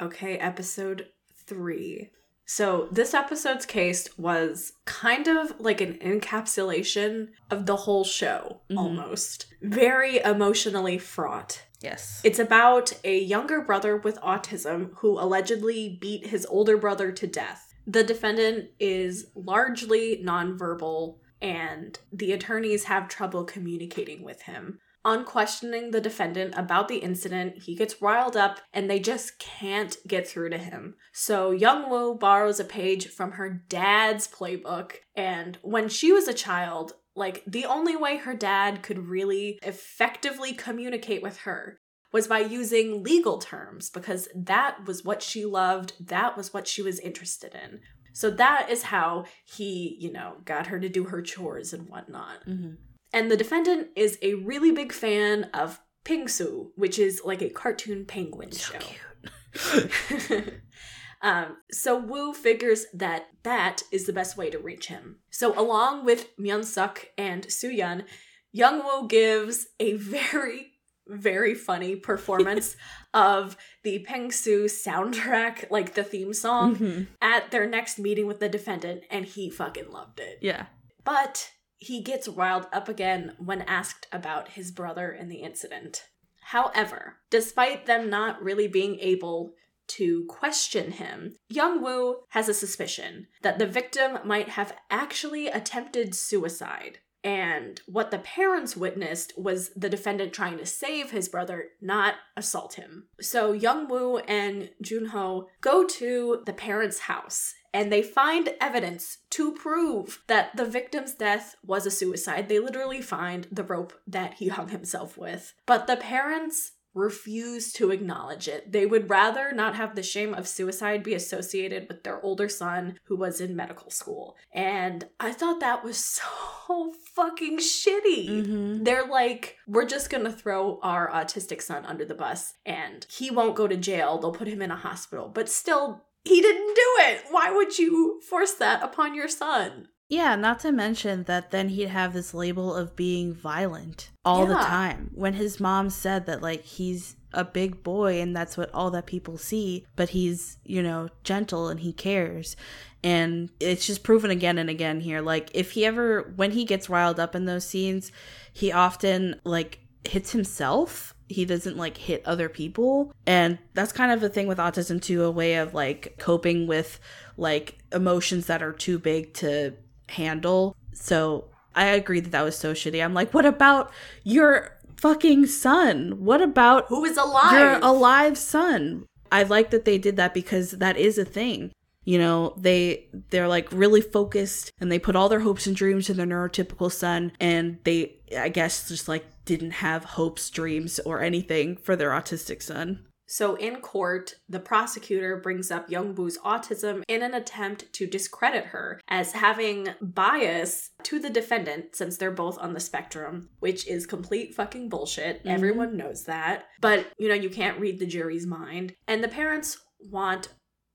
Okay, 0.00 0.38
episode 0.38 1.08
three. 1.48 2.10
So, 2.50 2.88
this 2.90 3.12
episode's 3.12 3.66
case 3.66 4.08
was 4.16 4.72
kind 4.86 5.28
of 5.28 5.60
like 5.60 5.82
an 5.82 5.98
encapsulation 5.98 7.28
of 7.50 7.66
the 7.66 7.76
whole 7.76 8.04
show, 8.04 8.62
Mhm. 8.70 8.78
almost. 8.78 9.46
Very 9.60 10.16
emotionally 10.20 10.96
fraught. 10.96 11.62
yes. 11.80 12.22
It's 12.24 12.38
about 12.38 12.92
a 13.04 13.18
younger 13.18 13.60
brother 13.60 13.98
with 13.98 14.16
autism 14.20 14.94
who 14.96 15.20
allegedly 15.20 15.98
beat 16.00 16.28
his 16.28 16.46
older 16.46 16.76
brother 16.78 17.12
to 17.12 17.26
death. 17.26 17.74
The 17.86 18.02
defendant 18.02 18.70
is 18.80 19.26
largely 19.34 20.20
nonverbal, 20.24 21.18
and 21.42 21.98
the 22.10 22.32
attorneys 22.32 22.84
have 22.84 23.08
trouble 23.08 23.44
communicating 23.44 24.22
with 24.22 24.42
him. 24.42 24.80
On 25.08 25.24
questioning 25.24 25.90
the 25.90 26.02
defendant 26.02 26.52
about 26.54 26.88
the 26.88 26.98
incident, 26.98 27.62
he 27.62 27.74
gets 27.74 28.02
riled 28.02 28.36
up 28.36 28.60
and 28.74 28.90
they 28.90 29.00
just 29.00 29.38
can't 29.38 29.96
get 30.06 30.28
through 30.28 30.50
to 30.50 30.58
him. 30.58 30.96
So 31.14 31.50
Young 31.50 31.88
Woo 31.88 32.14
borrows 32.14 32.60
a 32.60 32.64
page 32.64 33.08
from 33.08 33.32
her 33.32 33.64
dad's 33.70 34.28
playbook, 34.28 34.96
and 35.16 35.56
when 35.62 35.88
she 35.88 36.12
was 36.12 36.28
a 36.28 36.34
child, 36.34 36.92
like 37.16 37.42
the 37.46 37.64
only 37.64 37.96
way 37.96 38.18
her 38.18 38.34
dad 38.34 38.82
could 38.82 39.08
really 39.08 39.58
effectively 39.62 40.52
communicate 40.52 41.22
with 41.22 41.38
her 41.38 41.78
was 42.12 42.28
by 42.28 42.40
using 42.40 43.02
legal 43.02 43.38
terms 43.38 43.88
because 43.88 44.28
that 44.34 44.86
was 44.86 45.06
what 45.06 45.22
she 45.22 45.46
loved, 45.46 45.94
that 45.98 46.36
was 46.36 46.52
what 46.52 46.68
she 46.68 46.82
was 46.82 47.00
interested 47.00 47.54
in. 47.54 47.80
So 48.12 48.30
that 48.32 48.68
is 48.68 48.82
how 48.82 49.24
he, 49.46 49.96
you 49.98 50.12
know, 50.12 50.34
got 50.44 50.66
her 50.66 50.78
to 50.78 50.88
do 50.90 51.04
her 51.04 51.22
chores 51.22 51.72
and 51.72 51.88
whatnot. 51.88 52.46
Mm-hmm. 52.46 52.74
And 53.12 53.30
the 53.30 53.36
defendant 53.36 53.88
is 53.96 54.18
a 54.22 54.34
really 54.34 54.70
big 54.72 54.92
fan 54.92 55.44
of 55.54 55.80
Pengsu, 56.04 56.70
which 56.76 56.98
is 56.98 57.22
like 57.24 57.42
a 57.42 57.50
cartoon 57.50 58.04
penguin 58.06 58.52
So 58.52 58.72
show. 58.74 58.78
cute. 58.78 60.54
um, 61.22 61.56
so 61.70 61.96
Woo 61.98 62.32
figures 62.32 62.86
that 62.94 63.26
that 63.42 63.82
is 63.92 64.06
the 64.06 64.12
best 64.12 64.36
way 64.36 64.50
to 64.50 64.58
reach 64.58 64.86
him. 64.86 65.16
So 65.30 65.58
along 65.58 66.04
with 66.04 66.28
Myung 66.38 66.64
Suk 66.64 67.06
and 67.16 67.46
Soohyun, 67.46 68.04
Young 68.52 68.84
Woo 68.84 69.08
gives 69.08 69.66
a 69.80 69.94
very, 69.94 70.72
very 71.06 71.54
funny 71.54 71.96
performance 71.96 72.76
of 73.14 73.56
the 73.84 74.06
Pengsu 74.08 74.64
soundtrack, 74.66 75.70
like 75.70 75.94
the 75.94 76.04
theme 76.04 76.32
song, 76.34 76.76
Mhm. 76.76 77.06
at 77.20 77.50
their 77.50 77.66
next 77.66 77.98
meeting 77.98 78.26
with 78.26 78.40
the 78.40 78.48
defendant, 78.48 79.02
and 79.10 79.24
he 79.24 79.50
fucking 79.50 79.90
loved 79.90 80.20
it. 80.20 80.38
Yeah. 80.40 80.66
But 81.04 81.50
he 81.78 82.02
gets 82.02 82.28
riled 82.28 82.66
up 82.72 82.88
again 82.88 83.34
when 83.38 83.62
asked 83.62 84.06
about 84.12 84.50
his 84.50 84.70
brother 84.70 85.10
and 85.10 85.30
the 85.30 85.42
incident. 85.42 86.04
However, 86.40 87.16
despite 87.30 87.86
them 87.86 88.10
not 88.10 88.42
really 88.42 88.68
being 88.68 88.98
able 89.00 89.54
to 89.88 90.24
question 90.26 90.92
him, 90.92 91.36
Young 91.48 91.82
Woo 91.82 92.18
has 92.30 92.48
a 92.48 92.54
suspicion 92.54 93.28
that 93.42 93.58
the 93.58 93.66
victim 93.66 94.18
might 94.24 94.50
have 94.50 94.74
actually 94.90 95.48
attempted 95.48 96.14
suicide. 96.14 96.98
And 97.24 97.80
what 97.86 98.10
the 98.10 98.18
parents 98.18 98.76
witnessed 98.76 99.32
was 99.36 99.70
the 99.70 99.88
defendant 99.88 100.32
trying 100.32 100.56
to 100.58 100.66
save 100.66 101.10
his 101.10 101.28
brother, 101.28 101.70
not 101.80 102.14
assault 102.36 102.74
him. 102.74 103.08
So 103.20 103.52
Young 103.52 103.88
Woo 103.88 104.18
and 104.18 104.70
Junho 104.82 105.46
go 105.60 105.84
to 105.84 106.42
the 106.46 106.52
parents' 106.52 107.00
house 107.00 107.54
and 107.72 107.92
they 107.92 108.02
find 108.02 108.50
evidence 108.60 109.18
to 109.30 109.52
prove 109.52 110.22
that 110.26 110.56
the 110.56 110.64
victim's 110.64 111.14
death 111.14 111.56
was 111.64 111.86
a 111.86 111.90
suicide. 111.90 112.48
They 112.48 112.58
literally 112.58 113.02
find 113.02 113.46
the 113.50 113.64
rope 113.64 113.92
that 114.06 114.34
he 114.34 114.48
hung 114.48 114.68
himself 114.68 115.16
with. 115.18 115.54
But 115.66 115.86
the 115.86 115.96
parents 115.96 116.72
refuse 116.94 117.72
to 117.74 117.90
acknowledge 117.90 118.48
it. 118.48 118.72
They 118.72 118.84
would 118.84 119.08
rather 119.08 119.52
not 119.52 119.76
have 119.76 119.94
the 119.94 120.02
shame 120.02 120.34
of 120.34 120.48
suicide 120.48 121.02
be 121.04 121.14
associated 121.14 121.86
with 121.86 122.02
their 122.02 122.20
older 122.22 122.48
son 122.48 122.98
who 123.04 123.14
was 123.16 123.40
in 123.40 123.54
medical 123.54 123.90
school. 123.90 124.36
And 124.52 125.06
I 125.20 125.32
thought 125.32 125.60
that 125.60 125.84
was 125.84 125.96
so 126.66 126.92
fucking 127.14 127.58
shitty. 127.58 128.28
Mhm. 128.28 128.84
They're 128.84 129.06
like, 129.06 129.58
we're 129.68 129.86
just 129.86 130.10
gonna 130.10 130.32
throw 130.32 130.80
our 130.82 131.08
autistic 131.10 131.62
son 131.62 131.84
under 131.86 132.04
the 132.04 132.14
bus 132.14 132.54
and 132.66 133.06
he 133.10 133.30
won't 133.30 133.54
go 133.54 133.68
to 133.68 133.76
jail. 133.76 134.18
They'll 134.18 134.32
put 134.32 134.48
him 134.48 134.62
in 134.62 134.70
a 134.72 134.76
hospital. 134.76 135.28
But 135.28 135.48
still, 135.48 136.04
he 136.28 136.40
didn't 136.40 136.74
do 136.74 136.94
it. 137.00 137.24
Why 137.30 137.50
would 137.50 137.78
you 137.78 138.20
force 138.28 138.52
that 138.54 138.82
upon 138.82 139.14
your 139.14 139.28
son? 139.28 139.88
Yeah, 140.10 140.36
not 140.36 140.60
to 140.60 140.72
mention 140.72 141.24
that 141.24 141.50
then 141.50 141.68
he'd 141.68 141.88
have 141.88 142.14
this 142.14 142.32
label 142.32 142.74
of 142.74 142.96
being 142.96 143.34
violent 143.34 144.10
all 144.24 144.46
the 144.46 144.54
time. 144.54 145.10
When 145.14 145.34
his 145.34 145.60
mom 145.60 145.90
said 145.90 146.24
that, 146.26 146.40
like, 146.40 146.64
he's 146.64 147.16
a 147.34 147.44
big 147.44 147.82
boy 147.82 148.22
and 148.22 148.34
that's 148.34 148.56
what 148.56 148.72
all 148.72 148.90
that 148.92 149.04
people 149.04 149.36
see, 149.36 149.84
but 149.96 150.08
he's, 150.10 150.56
you 150.64 150.82
know, 150.82 151.10
gentle 151.24 151.68
and 151.68 151.80
he 151.80 151.92
cares. 151.92 152.56
And 153.04 153.50
it's 153.60 153.86
just 153.86 154.02
proven 154.02 154.30
again 154.30 154.56
and 154.56 154.70
again 154.70 155.00
here. 155.00 155.20
Like, 155.20 155.50
if 155.52 155.72
he 155.72 155.84
ever, 155.84 156.32
when 156.36 156.52
he 156.52 156.64
gets 156.64 156.88
riled 156.88 157.20
up 157.20 157.34
in 157.34 157.44
those 157.44 157.66
scenes, 157.66 158.10
he 158.50 158.72
often, 158.72 159.38
like, 159.44 159.80
hits 160.04 160.32
himself. 160.32 161.14
He 161.28 161.44
doesn't 161.44 161.76
like 161.76 161.96
hit 161.96 162.22
other 162.24 162.48
people. 162.48 163.12
And 163.26 163.58
that's 163.74 163.92
kind 163.92 164.12
of 164.12 164.20
the 164.20 164.28
thing 164.28 164.46
with 164.46 164.58
autism, 164.58 165.00
too 165.00 165.24
a 165.24 165.30
way 165.30 165.56
of 165.56 165.74
like 165.74 166.14
coping 166.18 166.66
with 166.66 166.98
like 167.36 167.78
emotions 167.92 168.46
that 168.46 168.62
are 168.62 168.72
too 168.72 168.98
big 168.98 169.34
to 169.34 169.74
handle. 170.08 170.74
So 170.92 171.44
I 171.74 171.86
agree 171.86 172.20
that 172.20 172.30
that 172.30 172.42
was 172.42 172.56
so 172.56 172.72
shitty. 172.72 173.04
I'm 173.04 173.14
like, 173.14 173.32
what 173.34 173.46
about 173.46 173.92
your 174.24 174.76
fucking 174.96 175.46
son? 175.46 176.24
What 176.24 176.42
about 176.42 176.86
Who 176.88 177.04
is 177.04 177.16
alive? 177.16 177.52
your 177.52 177.78
alive 177.82 178.36
son? 178.36 179.06
I 179.30 179.42
like 179.42 179.70
that 179.70 179.84
they 179.84 179.98
did 179.98 180.16
that 180.16 180.34
because 180.34 180.72
that 180.72 180.96
is 180.96 181.18
a 181.18 181.24
thing. 181.24 181.72
You 182.04 182.18
know, 182.18 182.54
they 182.56 183.06
they're 183.30 183.48
like 183.48 183.68
really 183.70 184.00
focused 184.00 184.72
and 184.80 184.90
they 184.90 184.98
put 184.98 185.14
all 185.14 185.28
their 185.28 185.40
hopes 185.40 185.66
and 185.66 185.76
dreams 185.76 186.08
in 186.08 186.16
their 186.16 186.26
neurotypical 186.26 186.90
son 186.90 187.32
and 187.38 187.78
they 187.84 188.14
I 188.36 188.48
guess 188.48 188.88
just 188.88 189.08
like 189.08 189.26
didn't 189.48 189.70
have 189.70 190.04
hopes, 190.04 190.50
dreams 190.50 191.00
or 191.06 191.22
anything 191.22 191.74
for 191.78 191.96
their 191.96 192.10
autistic 192.10 192.62
son. 192.62 193.06
So 193.26 193.54
in 193.56 193.76
court, 193.80 194.34
the 194.46 194.60
prosecutor 194.60 195.36
brings 195.36 195.70
up 195.70 195.90
Young 195.90 196.14
Woo's 196.14 196.36
autism 196.38 197.02
in 197.08 197.22
an 197.22 197.32
attempt 197.32 197.90
to 197.94 198.06
discredit 198.06 198.66
her 198.66 199.00
as 199.08 199.32
having 199.32 199.88
bias 200.02 200.90
to 201.04 201.18
the 201.18 201.30
defendant 201.30 201.96
since 201.96 202.18
they're 202.18 202.30
both 202.30 202.58
on 202.58 202.74
the 202.74 202.80
spectrum, 202.80 203.48
which 203.60 203.86
is 203.86 204.06
complete 204.06 204.54
fucking 204.54 204.90
bullshit. 204.90 205.42
Mhm. 205.44 205.50
Everyone 205.50 205.96
knows 205.96 206.24
that. 206.24 206.66
But, 206.80 207.06
you 207.18 207.28
know, 207.28 207.34
you 207.34 207.48
can't 207.50 207.80
read 207.80 207.98
the 207.98 208.06
jury's 208.06 208.46
mind. 208.46 208.94
And 209.06 209.24
the 209.24 209.28
parents 209.28 209.78
want 209.98 210.48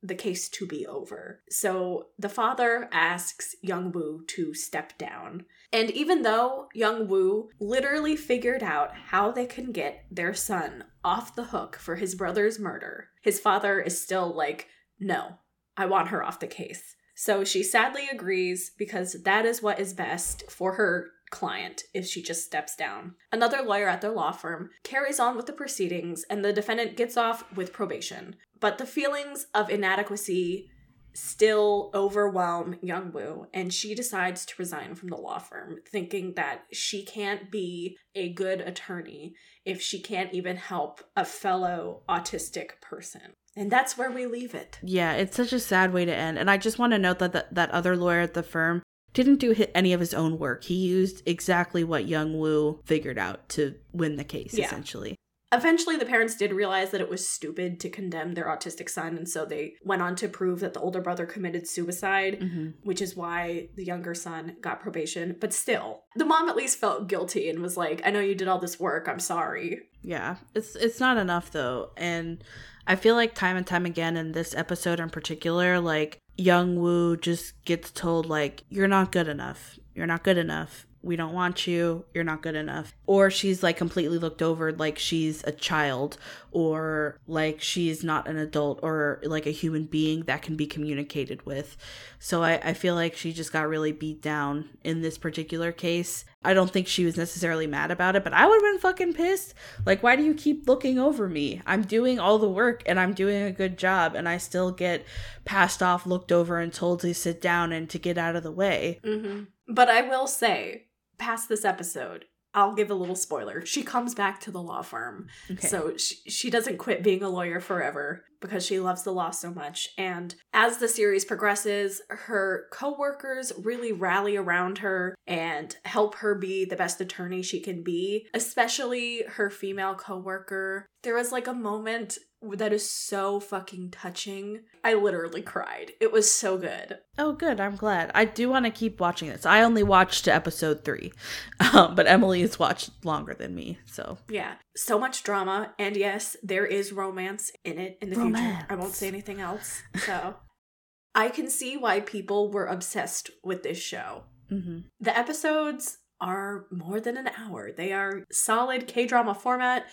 the 0.04 0.16
case 0.16 0.50
to 0.50 0.68
be 0.68 0.86
over. 0.86 1.42
So 1.50 2.08
the 2.20 2.30
father 2.30 2.89
asks 2.92 3.56
Young 3.62 3.92
Woo 3.92 4.24
to 4.28 4.54
step 4.54 4.98
down. 4.98 5.46
And 5.72 5.89
even 5.89 6.22
though 6.22 6.68
Young 6.74 7.08
Woo 7.08 7.50
literally 7.60 8.16
figured 8.16 8.62
out 8.62 8.94
how 8.94 9.32
they 9.32 9.46
can 9.46 9.72
get 9.72 10.06
their 10.12 10.34
son 10.34 10.84
off 11.04 11.36
the 11.36 11.46
hook 11.46 11.78
for 11.78 11.96
his 11.96 12.16
brother's 12.16 12.60
murder, 12.60 13.08
his 13.22 13.39
father 13.39 13.80
is 13.80 14.00
still 14.00 14.36
like, 14.36 14.68
no, 15.00 15.38
I 15.78 15.86
want 15.86 16.10
her 16.10 16.24
off 16.24 16.39
the 16.39 16.48
case. 16.48 16.96
So 17.16 17.44
she 17.44 17.63
sadly 17.63 18.08
agrees 18.12 18.72
because 18.78 19.24
that 19.24 19.46
is 19.46 19.62
what 19.62 19.80
is 19.80 19.94
best 19.94 20.52
for 20.52 20.74
her 20.74 21.12
client 21.34 21.84
if 21.93 22.06
she 22.06 22.22
just 22.22 22.46
steps 22.46 22.76
down. 22.76 23.15
Another 23.32 23.62
lawyer 23.62 23.89
at 23.89 24.00
their 24.00 24.12
law 24.12 24.32
firm 24.32 24.69
carries 24.84 25.19
on 25.19 25.36
with 25.36 25.48
the 25.48 25.52
proceedings 25.52 26.24
and 26.30 26.46
the 26.46 26.54
defendant 26.54 26.96
gets 26.96 27.17
off 27.17 27.43
with 27.56 27.74
probation. 27.74 28.38
But 28.62 28.78
the 28.78 28.86
feelings 28.86 29.48
of 29.54 29.69
inadequacy 29.69 30.69
still 31.13 31.91
overwhelm 31.93 32.76
Young 32.82 33.12
Woo, 33.12 33.48
and 33.54 33.74
she 33.74 33.96
decides 33.96 34.46
to 34.46 34.56
resign 34.58 34.96
from 34.96 35.10
the 35.10 35.17
law 35.17 35.39
firm, 35.39 35.78
thinking 35.89 36.34
that 36.36 36.63
she 36.72 37.04
can't 37.04 37.52
be 37.52 37.98
a 38.15 38.34
good 38.34 38.62
attorney 38.62 39.36
if 39.65 39.82
she 39.82 40.00
can't 40.00 40.34
even 40.34 40.58
help 40.58 41.02
a 41.15 41.26
fellow 41.26 42.04
autistic 42.10 42.82
person. 42.82 43.34
And 43.56 43.72
that's 43.72 43.98
where 43.98 44.12
we 44.12 44.26
leave 44.26 44.56
it. 44.56 44.80
Yeah, 44.82 45.13
it's 45.13 45.38
such 45.38 45.54
a 45.54 45.60
sad 45.60 45.93
way 45.93 46.06
to 46.06 46.15
end. 46.15 46.39
And 46.39 46.50
I 46.50 46.58
just 46.58 46.80
want 46.80 46.93
to 46.93 47.00
note 47.00 47.19
that 47.19 47.34
that, 47.34 47.54
that 47.54 47.72
other 47.72 47.96
lawyer 47.96 48.22
at 48.22 48.34
the 48.34 48.43
firm 48.43 48.82
didn't 49.13 49.38
do 49.38 49.56
any 49.76 49.93
of 49.93 49.99
his 49.99 50.13
own 50.13 50.38
work. 50.39 50.63
He 50.63 50.76
used 50.76 51.21
exactly 51.26 51.84
what 51.84 52.08
Young 52.08 52.38
Woo 52.38 52.82
figured 52.86 53.17
out 53.17 53.47
to 53.49 53.76
win 53.91 54.15
the 54.15 54.23
case, 54.23 54.54
Yeah. 54.54 54.65
essentially. 54.65 55.15
Eventually, 55.52 55.97
the 55.97 56.06
parents 56.06 56.36
did 56.36 56.52
realize 56.52 56.89
that 56.89 56.99
it 56.99 57.12
was 57.12 57.30
stupid 57.30 57.80
to 57.82 57.89
condemn 57.89 58.34
their 58.34 58.45
autistic 58.45 58.89
son, 58.89 59.15
and 59.15 59.30
so 59.30 59.45
they 59.45 59.76
went 59.84 60.02
on 60.02 60.15
to 60.15 60.28
prove 60.28 60.62
that 60.62 60.73
the 60.73 60.80
older 60.80 60.99
brother 60.99 61.28
committed 61.28 61.67
suicide, 61.67 62.41
hmm 62.41 62.69
which 62.82 63.04
is 63.04 63.15
why 63.15 63.69
the 63.76 63.86
younger 63.86 64.15
son 64.15 64.56
got 64.62 64.82
probation. 64.82 65.36
But 65.39 65.54
still, 65.54 66.06
the 66.15 66.26
mom 66.26 66.49
at 66.49 66.56
least 66.56 66.80
felt 66.80 67.08
guilty 67.08 67.49
and 67.49 67.60
was 67.62 67.78
like, 67.78 68.02
I 68.04 68.10
know 68.10 68.19
you 68.19 68.34
did 68.34 68.47
all 68.47 68.58
this 68.58 68.80
work, 68.80 69.08
I'm 69.08 69.19
sorry. 69.19 69.82
Yeah, 70.02 70.38
it's 70.56 70.76
it's 70.76 70.99
not 70.99 71.17
enough 71.17 71.52
though, 71.52 71.91
and 71.97 72.43
I 72.88 72.95
feel 72.95 73.13
like 73.13 73.36
time 73.36 73.56
and 73.56 73.65
time 73.67 73.86
again 73.86 74.17
in 74.17 74.32
this 74.32 74.56
episode 74.56 74.99
in 74.99 75.12
particular, 75.12 75.80
like 75.80 76.17
Young 76.38 76.80
Woo 76.80 77.15
just 77.15 77.63
gets 77.65 77.91
told 77.91 78.26
like 78.26 78.63
you're 78.69 78.88
not 78.88 79.12
good 79.12 79.28
enough, 79.28 79.78
you're 79.93 80.08
not 80.08 80.24
good 80.24 80.38
enough, 80.38 80.88
we 81.04 81.18
don't 81.18 81.34
want 81.34 81.68
you, 81.68 82.06
you're 82.13 82.24
not 82.24 82.42
good 82.42 82.56
enough, 82.56 82.96
or 83.06 83.30
she's 83.30 83.62
like 83.62 83.76
completely 83.78 84.18
looked 84.18 84.42
over 84.42 84.72
like 84.72 84.98
she's 84.98 85.44
a 85.44 85.52
child, 85.52 86.18
or 86.52 87.20
like 87.28 87.62
she's 87.62 88.04
not 88.04 88.28
an 88.28 88.38
adult 88.38 88.80
or 88.82 89.20
like 89.24 89.46
a 89.46 89.52
human 89.52 89.84
being 89.84 90.22
that 90.24 90.42
can 90.42 90.56
be 90.56 90.66
communicated 90.66 91.46
with. 91.46 91.76
So 92.20 92.42
I, 92.42 92.54
I 92.63 92.74
feel 92.74 92.96
like 92.96 93.18
she 93.18 93.34
just 93.34 93.52
got 93.52 93.68
really 93.68 93.92
beat 93.92 94.22
down 94.22 94.70
in 94.84 95.02
this 95.02 95.18
particular 95.18 95.74
case. 95.74 96.24
I 96.46 96.54
don't 96.54 96.70
think 96.70 96.88
she 96.88 97.04
was 97.04 97.18
necessarily 97.18 97.68
mad 97.68 97.92
about 97.92 98.16
it, 98.16 98.24
but 98.24 98.34
I 98.34 98.48
would 98.48 98.56
have 98.56 98.74
been 98.74 98.80
fucking 98.80 99.13
pissed. 99.13 99.54
Like, 99.86 100.04
why 100.04 100.16
do 100.16 100.24
you 100.24 100.34
keep 100.34 100.68
looking 100.68 101.00
over 101.00 101.28
me? 101.28 101.62
I'm 101.66 101.84
doing 101.84 102.20
all 102.20 102.39
the 102.39 102.50
work 102.50 102.82
and 102.86 103.00
I'm 103.00 103.13
doing 103.13 103.44
a 103.44 103.52
good 103.52 103.78
job, 103.78 104.16
and 104.16 104.30
I 104.30 104.38
still 104.38 104.72
get 104.72 105.06
passed 105.44 105.84
off, 105.84 106.06
looked 106.06 106.32
over, 106.32 106.60
and 106.60 106.74
told 106.74 107.02
to 107.02 107.13
sit 107.13 107.42
down 107.42 107.74
and 107.74 107.89
to 107.89 108.00
get 108.00 108.18
out 108.18 108.38
of 108.38 108.44
the 108.44 108.52
way. 108.52 109.02
Mm-hmm. 109.04 109.44
But 109.68 109.89
I 109.89 110.02
will 110.02 110.28
say, 110.28 110.88
past 111.17 111.49
this 111.49 111.65
episode, 111.65 112.26
I'll 112.56 112.76
give 112.76 112.91
a 112.91 112.95
little 112.95 113.15
spoiler. 113.15 113.65
She 113.65 113.84
comes 113.84 114.13
back 114.13 114.39
to 114.41 114.52
the 114.52 114.62
law 114.62 114.84
firm. 114.84 115.28
Okay. 115.49 115.67
So 115.67 115.97
she, 115.97 116.15
she 116.30 116.49
doesn't 116.49 116.78
quit 116.78 117.04
being 117.04 117.23
a 117.23 117.30
lawyer 117.30 117.60
forever 117.60 118.26
because 118.41 118.65
she 118.65 118.80
loves 118.80 119.04
the 119.04 119.12
law 119.12 119.32
so 119.32 119.52
much. 119.52 119.89
And 119.97 120.36
as 120.54 120.78
the 120.78 120.88
series 120.88 121.26
progresses, 121.26 122.02
her 122.10 122.65
coworkers 122.71 123.54
really 123.63 123.91
rally 123.91 124.36
around 124.36 124.80
her 124.80 125.15
and 125.26 125.76
help 125.86 126.15
her 126.15 126.36
be 126.36 126.65
the 126.65 126.76
best 126.76 127.02
attorney 127.02 127.41
she 127.41 127.60
can 127.60 127.84
be, 127.84 128.28
especially 128.34 129.23
her 129.30 129.49
female 129.49 129.95
coworker. 129.95 130.86
There 131.02 131.15
was 131.15 131.32
like 131.32 131.47
a 131.47 131.54
moment 131.54 132.17
that 132.56 132.74
is 132.74 132.90
so 132.90 133.40
fucking 133.40 133.92
touching. 133.92 134.62
I 134.84 134.94
literally 134.96 135.42
cried. 135.42 135.94
It 136.00 136.12
was 136.12 136.32
so 136.32 136.58
good. 136.58 136.98
Oh, 137.18 137.34
good. 137.34 137.60
I'm 137.60 137.76
glad. 137.76 138.12
I 138.14 138.26
do 138.26 138.50
want 138.50 138.66
to 138.66 138.72
keep 138.72 139.00
watching 139.00 139.30
this. 139.30 139.46
I 139.46 139.62
only 139.62 139.84
watched 139.84 140.28
episode 140.28 140.84
three, 140.84 141.14
um, 141.74 141.96
but 141.96 142.08
Emily 142.08 142.42
has 142.42 142.60
watched 142.60 142.92
longer 143.06 143.34
than 143.34 143.56
me. 143.56 143.80
So, 143.86 144.18
Yeah, 144.30 144.56
so 144.76 145.00
much 145.00 145.24
drama. 145.24 145.74
And 145.80 145.96
yes, 145.96 146.36
there 146.44 146.66
is 146.66 146.92
romance 146.92 147.52
in 147.64 147.80
it 147.80 147.98
in 148.02 148.10
the 148.10 148.16
future. 148.16 148.66
I 148.70 148.76
won't 148.76 148.94
say 148.94 149.08
anything 149.08 149.40
else. 149.42 149.82
So 150.06 150.36
I 151.16 151.30
can 151.30 151.50
see 151.50 151.78
why 151.78 152.00
people 152.00 152.52
were 152.52 152.66
obsessed 152.66 153.30
with 153.44 153.64
this 153.64 153.78
show. 153.78 154.24
hmm 154.50 154.80
The 155.00 155.18
episodes 155.18 156.00
are 156.22 156.68
more 156.72 157.00
than 157.02 157.18
an 157.18 157.30
hour. 157.38 157.72
They 157.72 157.92
are 157.92 158.24
solid 158.32 158.88
K 158.88 159.06
drama 159.06 159.36
format, 159.36 159.86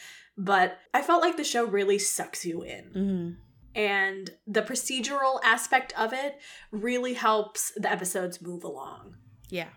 but 0.45 0.79
I 0.95 1.03
felt 1.03 1.23
like 1.23 1.37
the 1.37 1.45
show 1.45 1.65
really 1.65 1.99
sucks 1.99 2.45
you 2.45 2.63
in. 2.63 2.85
hmm 2.93 3.81
And 3.81 4.31
the 4.47 4.63
procedural 4.63 5.39
aspect 5.45 5.93
of 5.99 6.13
it 6.13 6.39
really 6.73 7.15
helps 7.15 7.73
the 7.77 7.91
episodes 7.91 8.41
move 8.43 8.65
along. 8.65 9.17
yeah. 9.51 9.69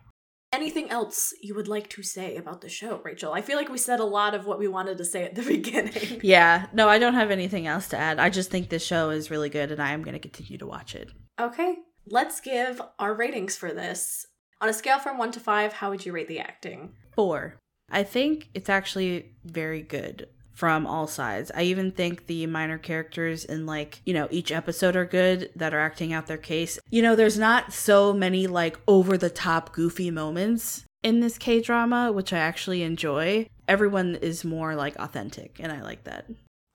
Anything 0.51 0.91
else 0.91 1.33
you 1.41 1.55
would 1.55 1.67
like 1.67 1.89
to 1.89 2.03
say 2.03 2.35
about 2.37 2.61
the 2.61 2.69
show, 2.69 3.01
Rachel? 3.03 3.33
I 3.33 3.41
feel 3.41 3.57
like 3.57 3.69
we 3.69 3.79
said 3.79 3.99
a 3.99 4.05
lot 4.05 4.35
of 4.35 4.45
what 4.45 4.59
we 4.59 4.67
wanted 4.67 4.99
to 4.99 5.05
say 5.05 5.23
at 5.23 5.33
the 5.33 5.41
beginning. 5.57 6.19
Yeah. 6.35 6.67
No, 6.73 6.87
I 6.87 6.99
don't 6.99 7.15
have 7.15 7.31
anything 7.31 7.65
else 7.65 7.87
to 7.89 7.97
add. 7.97 8.19
I 8.19 8.29
just 8.29 8.51
think 8.51 8.69
this 8.69 8.85
show 8.85 9.09
is 9.09 9.31
really 9.31 9.49
good 9.49 9.71
and 9.71 9.81
I 9.81 9.93
am 9.93 10.03
going 10.03 10.13
to 10.13 10.19
continue 10.19 10.59
to 10.59 10.67
watch 10.67 10.93
it. 10.93 11.09
Okay, 11.41 11.77
let's 12.05 12.39
give 12.39 12.79
our 12.99 13.15
ratings 13.15 13.57
for 13.57 13.71
this. 13.73 14.27
On 14.61 14.69
a 14.69 14.73
scale 14.73 14.99
from 14.99 15.17
one 15.17 15.31
to 15.31 15.39
five, 15.39 15.73
how 15.73 15.89
would 15.89 16.05
you 16.05 16.11
rate 16.13 16.27
the 16.27 16.39
acting? 16.39 16.93
Four. 17.15 17.57
I 17.89 18.03
think 18.03 18.49
it's 18.53 18.69
actually 18.69 19.35
very 19.43 19.81
good 19.81 20.27
from 20.53 20.85
all 20.85 21.07
sides. 21.07 21.51
I 21.55 21.63
even 21.63 21.91
think 21.91 22.27
the 22.27 22.45
minor 22.45 22.77
characters 22.77 23.43
in 23.43 23.65
like, 23.65 24.01
you 24.05 24.13
know, 24.13 24.27
each 24.31 24.51
episode 24.51 24.95
are 24.95 25.05
good 25.05 25.49
that 25.55 25.73
are 25.73 25.79
acting 25.79 26.13
out 26.13 26.27
their 26.27 26.37
case. 26.37 26.79
You 26.89 27.01
know, 27.01 27.15
there's 27.15 27.37
not 27.37 27.73
so 27.73 28.13
many 28.13 28.47
like 28.47 28.79
over 28.87 29.17
the 29.17 29.29
top 29.29 29.73
goofy 29.73 30.11
moments 30.11 30.85
in 31.01 31.19
this 31.19 31.37
K 31.37 31.61
drama, 31.61 32.11
which 32.11 32.31
I 32.31 32.39
actually 32.39 32.83
enjoy. 32.83 33.47
Everyone 33.67 34.15
is 34.15 34.45
more 34.45 34.75
like 34.75 34.95
authentic 34.97 35.59
and 35.59 35.71
I 35.71 35.81
like 35.81 36.03
that. 36.05 36.25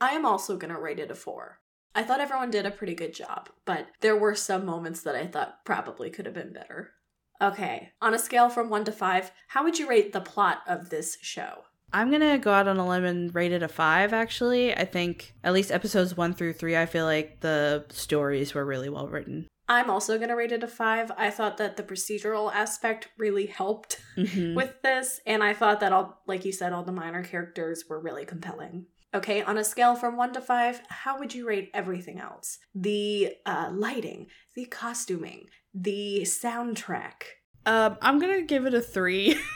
I 0.00 0.10
am 0.10 0.26
also 0.26 0.56
gonna 0.56 0.80
rate 0.80 0.98
it 0.98 1.10
a 1.10 1.14
four. 1.14 1.60
I 1.94 2.02
thought 2.02 2.20
everyone 2.20 2.50
did 2.50 2.66
a 2.66 2.70
pretty 2.70 2.94
good 2.94 3.14
job, 3.14 3.48
but 3.64 3.88
there 4.00 4.16
were 4.16 4.34
some 4.34 4.64
moments 4.64 5.02
that 5.02 5.16
I 5.16 5.26
thought 5.26 5.64
probably 5.64 6.10
could 6.10 6.26
have 6.26 6.34
been 6.34 6.52
better. 6.52 6.92
Okay, 7.40 7.92
on 8.00 8.14
a 8.14 8.18
scale 8.18 8.50
from 8.50 8.68
one 8.68 8.84
to 8.84 8.92
five, 8.92 9.32
how 9.48 9.64
would 9.64 9.78
you 9.78 9.88
rate 9.88 10.12
the 10.12 10.20
plot 10.20 10.62
of 10.66 10.90
this 10.90 11.18
show? 11.22 11.64
I'm 11.92 12.10
gonna 12.10 12.38
go 12.38 12.52
out 12.52 12.68
on 12.68 12.76
a 12.78 12.86
limb 12.86 13.04
and 13.04 13.34
rate 13.34 13.52
it 13.52 13.62
a 13.62 13.68
five. 13.68 14.12
Actually, 14.12 14.74
I 14.74 14.84
think 14.84 15.34
at 15.42 15.52
least 15.52 15.70
episodes 15.72 16.16
one 16.16 16.34
through 16.34 16.52
three, 16.54 16.76
I 16.76 16.86
feel 16.86 17.04
like 17.04 17.40
the 17.40 17.86
stories 17.90 18.54
were 18.54 18.64
really 18.64 18.88
well 18.88 19.08
written. 19.08 19.46
I'm 19.70 19.90
also 19.90 20.18
gonna 20.18 20.36
rate 20.36 20.52
it 20.52 20.62
a 20.62 20.68
five. 20.68 21.10
I 21.16 21.30
thought 21.30 21.56
that 21.58 21.76
the 21.76 21.82
procedural 21.82 22.52
aspect 22.52 23.08
really 23.18 23.46
helped 23.46 24.00
Mhm. 24.16 24.54
with 24.54 24.80
this, 24.82 25.20
and 25.26 25.42
I 25.42 25.54
thought 25.54 25.80
that 25.80 25.92
all, 25.92 26.22
like 26.26 26.44
you 26.44 26.52
said, 26.52 26.72
all 26.72 26.84
the 26.84 26.92
minor 26.92 27.22
characters 27.22 27.84
were 27.88 28.00
really 28.00 28.24
compelling. 28.24 28.86
Okay, 29.14 29.40
on 29.42 29.56
a 29.56 29.64
scale 29.64 29.94
from 29.94 30.16
one 30.18 30.32
to 30.34 30.40
five, 30.42 30.82
how 30.88 31.18
would 31.18 31.34
you 31.34 31.46
rate 31.48 31.70
everything 31.72 32.20
else? 32.20 32.58
The 32.74 33.32
uh, 33.46 33.70
lighting, 33.72 34.26
the 34.54 34.66
costuming, 34.66 35.46
the 35.74 36.20
soundtrack. 36.24 37.22
Um, 37.64 37.96
I'm 38.02 38.18
gonna 38.18 38.42
give 38.42 38.66
it 38.66 38.74
a 38.74 38.80
three. 38.82 39.38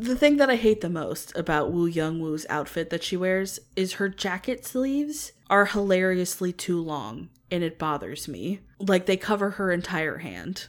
the 0.00 0.16
thing 0.16 0.38
that 0.38 0.48
I 0.48 0.56
hate 0.56 0.80
the 0.80 0.88
most 0.88 1.36
about 1.36 1.72
Woo 1.72 1.86
Young 1.86 2.20
Woo's 2.20 2.46
outfit 2.48 2.90
that 2.90 3.04
she 3.04 3.16
wears 3.16 3.60
is 3.76 3.94
her 3.94 4.08
jacket 4.08 4.64
sleeves 4.64 5.32
are 5.50 5.66
hilariously 5.66 6.52
too 6.52 6.80
long, 6.80 7.28
and 7.50 7.62
it 7.62 7.78
bothers 7.78 8.26
me. 8.26 8.60
Like 8.78 9.06
they 9.06 9.16
cover 9.16 9.50
her 9.50 9.70
entire 9.70 10.18
hand. 10.18 10.68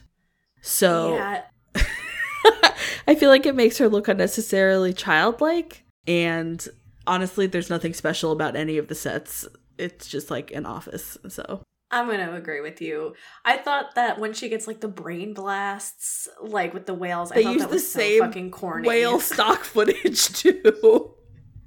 So 0.60 1.14
yeah, 1.14 1.42
I 3.06 3.14
feel 3.14 3.30
like 3.30 3.46
it 3.46 3.54
makes 3.54 3.78
her 3.78 3.88
look 3.88 4.06
unnecessarily 4.06 4.92
childlike. 4.92 5.84
And 6.06 6.66
honestly, 7.06 7.46
there's 7.46 7.70
nothing 7.70 7.94
special 7.94 8.32
about 8.32 8.54
any 8.54 8.76
of 8.76 8.88
the 8.88 8.94
sets. 8.94 9.46
It's 9.78 10.08
just 10.08 10.30
like 10.30 10.50
an 10.52 10.66
office. 10.66 11.16
So 11.28 11.62
I'm 11.92 12.08
gonna 12.08 12.34
agree 12.34 12.60
with 12.62 12.80
you. 12.80 13.14
I 13.44 13.58
thought 13.58 13.94
that 13.96 14.18
when 14.18 14.32
she 14.32 14.48
gets 14.48 14.66
like 14.66 14.80
the 14.80 14.88
brain 14.88 15.34
blasts, 15.34 16.26
like 16.40 16.72
with 16.74 16.86
the 16.86 16.94
whales, 16.94 17.30
They 17.30 17.40
I 17.40 17.42
thought 17.44 17.52
use 17.52 17.62
that 17.62 17.68
the 17.68 17.74
was 17.76 17.92
same 17.92 18.18
so 18.20 18.26
fucking 18.26 18.50
corny. 18.50 18.88
whale 18.88 19.20
stock 19.32 19.62
footage 19.64 20.28
too. 20.32 21.14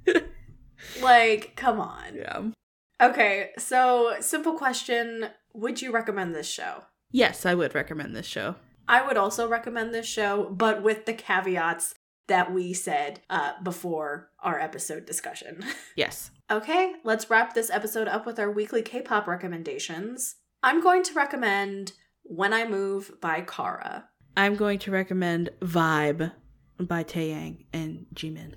like, 1.00 1.54
come 1.56 1.80
on. 1.80 2.14
yeah. 2.14 2.42
Okay, 3.00 3.50
so 3.58 4.14
simple 4.20 4.54
question: 4.54 5.28
Would 5.54 5.80
you 5.82 5.92
recommend 5.92 6.34
this 6.34 6.48
show? 6.48 6.82
Yes, 7.12 7.46
I 7.46 7.54
would 7.54 7.74
recommend 7.74 8.16
this 8.16 8.26
show. 8.26 8.56
I 8.88 9.06
would 9.06 9.16
also 9.16 9.48
recommend 9.48 9.92
this 9.94 10.06
show, 10.06 10.48
but 10.50 10.82
with 10.82 11.06
the 11.06 11.12
caveats 11.12 11.94
that 12.28 12.52
we 12.52 12.72
said 12.72 13.20
uh, 13.30 13.52
before 13.62 14.30
our 14.40 14.58
episode 14.58 15.06
discussion. 15.06 15.64
Yes. 15.96 16.30
Okay, 16.50 16.94
let's 17.04 17.30
wrap 17.30 17.54
this 17.54 17.70
episode 17.70 18.08
up 18.08 18.26
with 18.26 18.38
our 18.38 18.50
weekly 18.50 18.82
K 18.82 19.02
pop 19.02 19.26
recommendations. 19.26 20.36
I'm 20.62 20.80
going 20.80 21.02
to 21.04 21.14
recommend 21.14 21.92
When 22.22 22.52
I 22.52 22.66
Move 22.66 23.20
by 23.20 23.42
Kara. 23.42 24.08
I'm 24.36 24.56
going 24.56 24.78
to 24.80 24.90
recommend 24.90 25.50
Vibe 25.60 26.32
by 26.78 27.04
Taeyang 27.04 27.66
and 27.72 28.06
Jimin. 28.14 28.54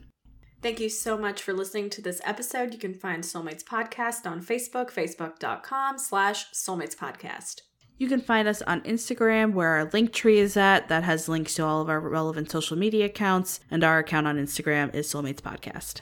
Thank 0.62 0.82
you 0.82 0.90
so 0.90 1.18
much 1.18 1.42
for 1.42 1.54
listening 1.54 1.90
to 1.92 2.02
this 2.02 2.20
episode. 2.26 2.74
You 2.74 2.80
can 2.80 2.94
find 2.94 3.24
Soulmates 3.24 3.64
Podcast 3.64 4.30
on 4.30 4.42
Facebook, 4.44 4.92
facebook.com 4.92 5.98
slash 5.98 6.52
Soulmates 6.52 6.98
Podcast. 6.98 7.62
You 7.98 8.08
can 8.08 8.22
find 8.22 8.48
us 8.48 8.62
on 8.62 8.82
Instagram, 8.82 9.54
where 9.54 9.70
our 9.70 9.90
link 9.92 10.14
tree 10.14 10.40
is 10.40 10.58
at. 10.58 10.90
That 10.90 11.04
has 11.04 11.30
links 11.30 11.54
to 11.56 11.66
all 11.66 11.82
of 11.82 11.90
our 11.90 12.00
relevant 12.00 12.50
social 12.52 12.78
media 12.78 13.06
accounts, 13.06 13.60
and 13.72 13.84
our 13.84 14.00
account 14.00 14.28
on 14.28 14.38
Instagram 14.38 14.94
is 14.94 15.12
Soulmates 15.12 15.42
Podcast. 15.42 16.02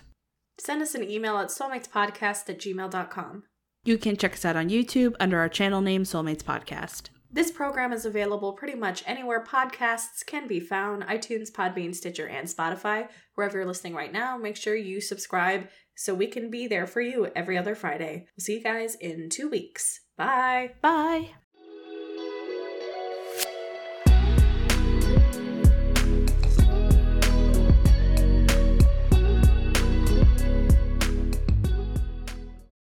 Send 0.58 0.82
us 0.82 0.96
an 0.96 1.10
email 1.10 1.38
at 1.38 1.50
soulmatespodcast 1.50 2.50
at 2.50 2.60
gmail.com. 2.60 3.44
You 3.84 3.98
can 3.98 4.18
check 4.18 4.34
us 4.34 4.46
out 4.46 4.56
on 4.56 4.70
YouTube 4.70 5.16
under 5.20 5.40
our 5.40 5.50
channel 5.50 5.82
name, 5.82 6.04
Soulmates 6.04 6.44
Podcast. 6.44 7.10
This 7.32 7.52
program 7.52 7.92
is 7.92 8.06
available 8.06 8.54
pretty 8.54 8.76
much 8.76 9.04
anywhere 9.06 9.44
podcasts 9.44 10.26
can 10.26 10.48
be 10.48 10.60
found 10.60 11.04
iTunes, 11.04 11.52
Podbean, 11.52 11.94
Stitcher, 11.94 12.28
and 12.28 12.48
Spotify. 12.48 13.10
Wherever 13.36 13.58
you're 13.58 13.68
listening 13.68 13.94
right 13.94 14.12
now, 14.12 14.38
make 14.38 14.56
sure 14.56 14.76
you 14.76 15.02
subscribe 15.02 15.68
so 15.96 16.14
we 16.14 16.28
can 16.28 16.50
be 16.50 16.68
there 16.68 16.88
for 16.88 17.02
you 17.02 17.28
every 17.36 17.58
other 17.58 17.76
Friday. 17.76 18.28
We'll 18.38 18.44
see 18.44 18.56
you 18.56 18.64
guys 18.64 18.96
in 18.96 19.30
two 19.30 19.50
weeks. 19.50 20.02
Bye. 20.18 20.72
Bye. 20.82 21.32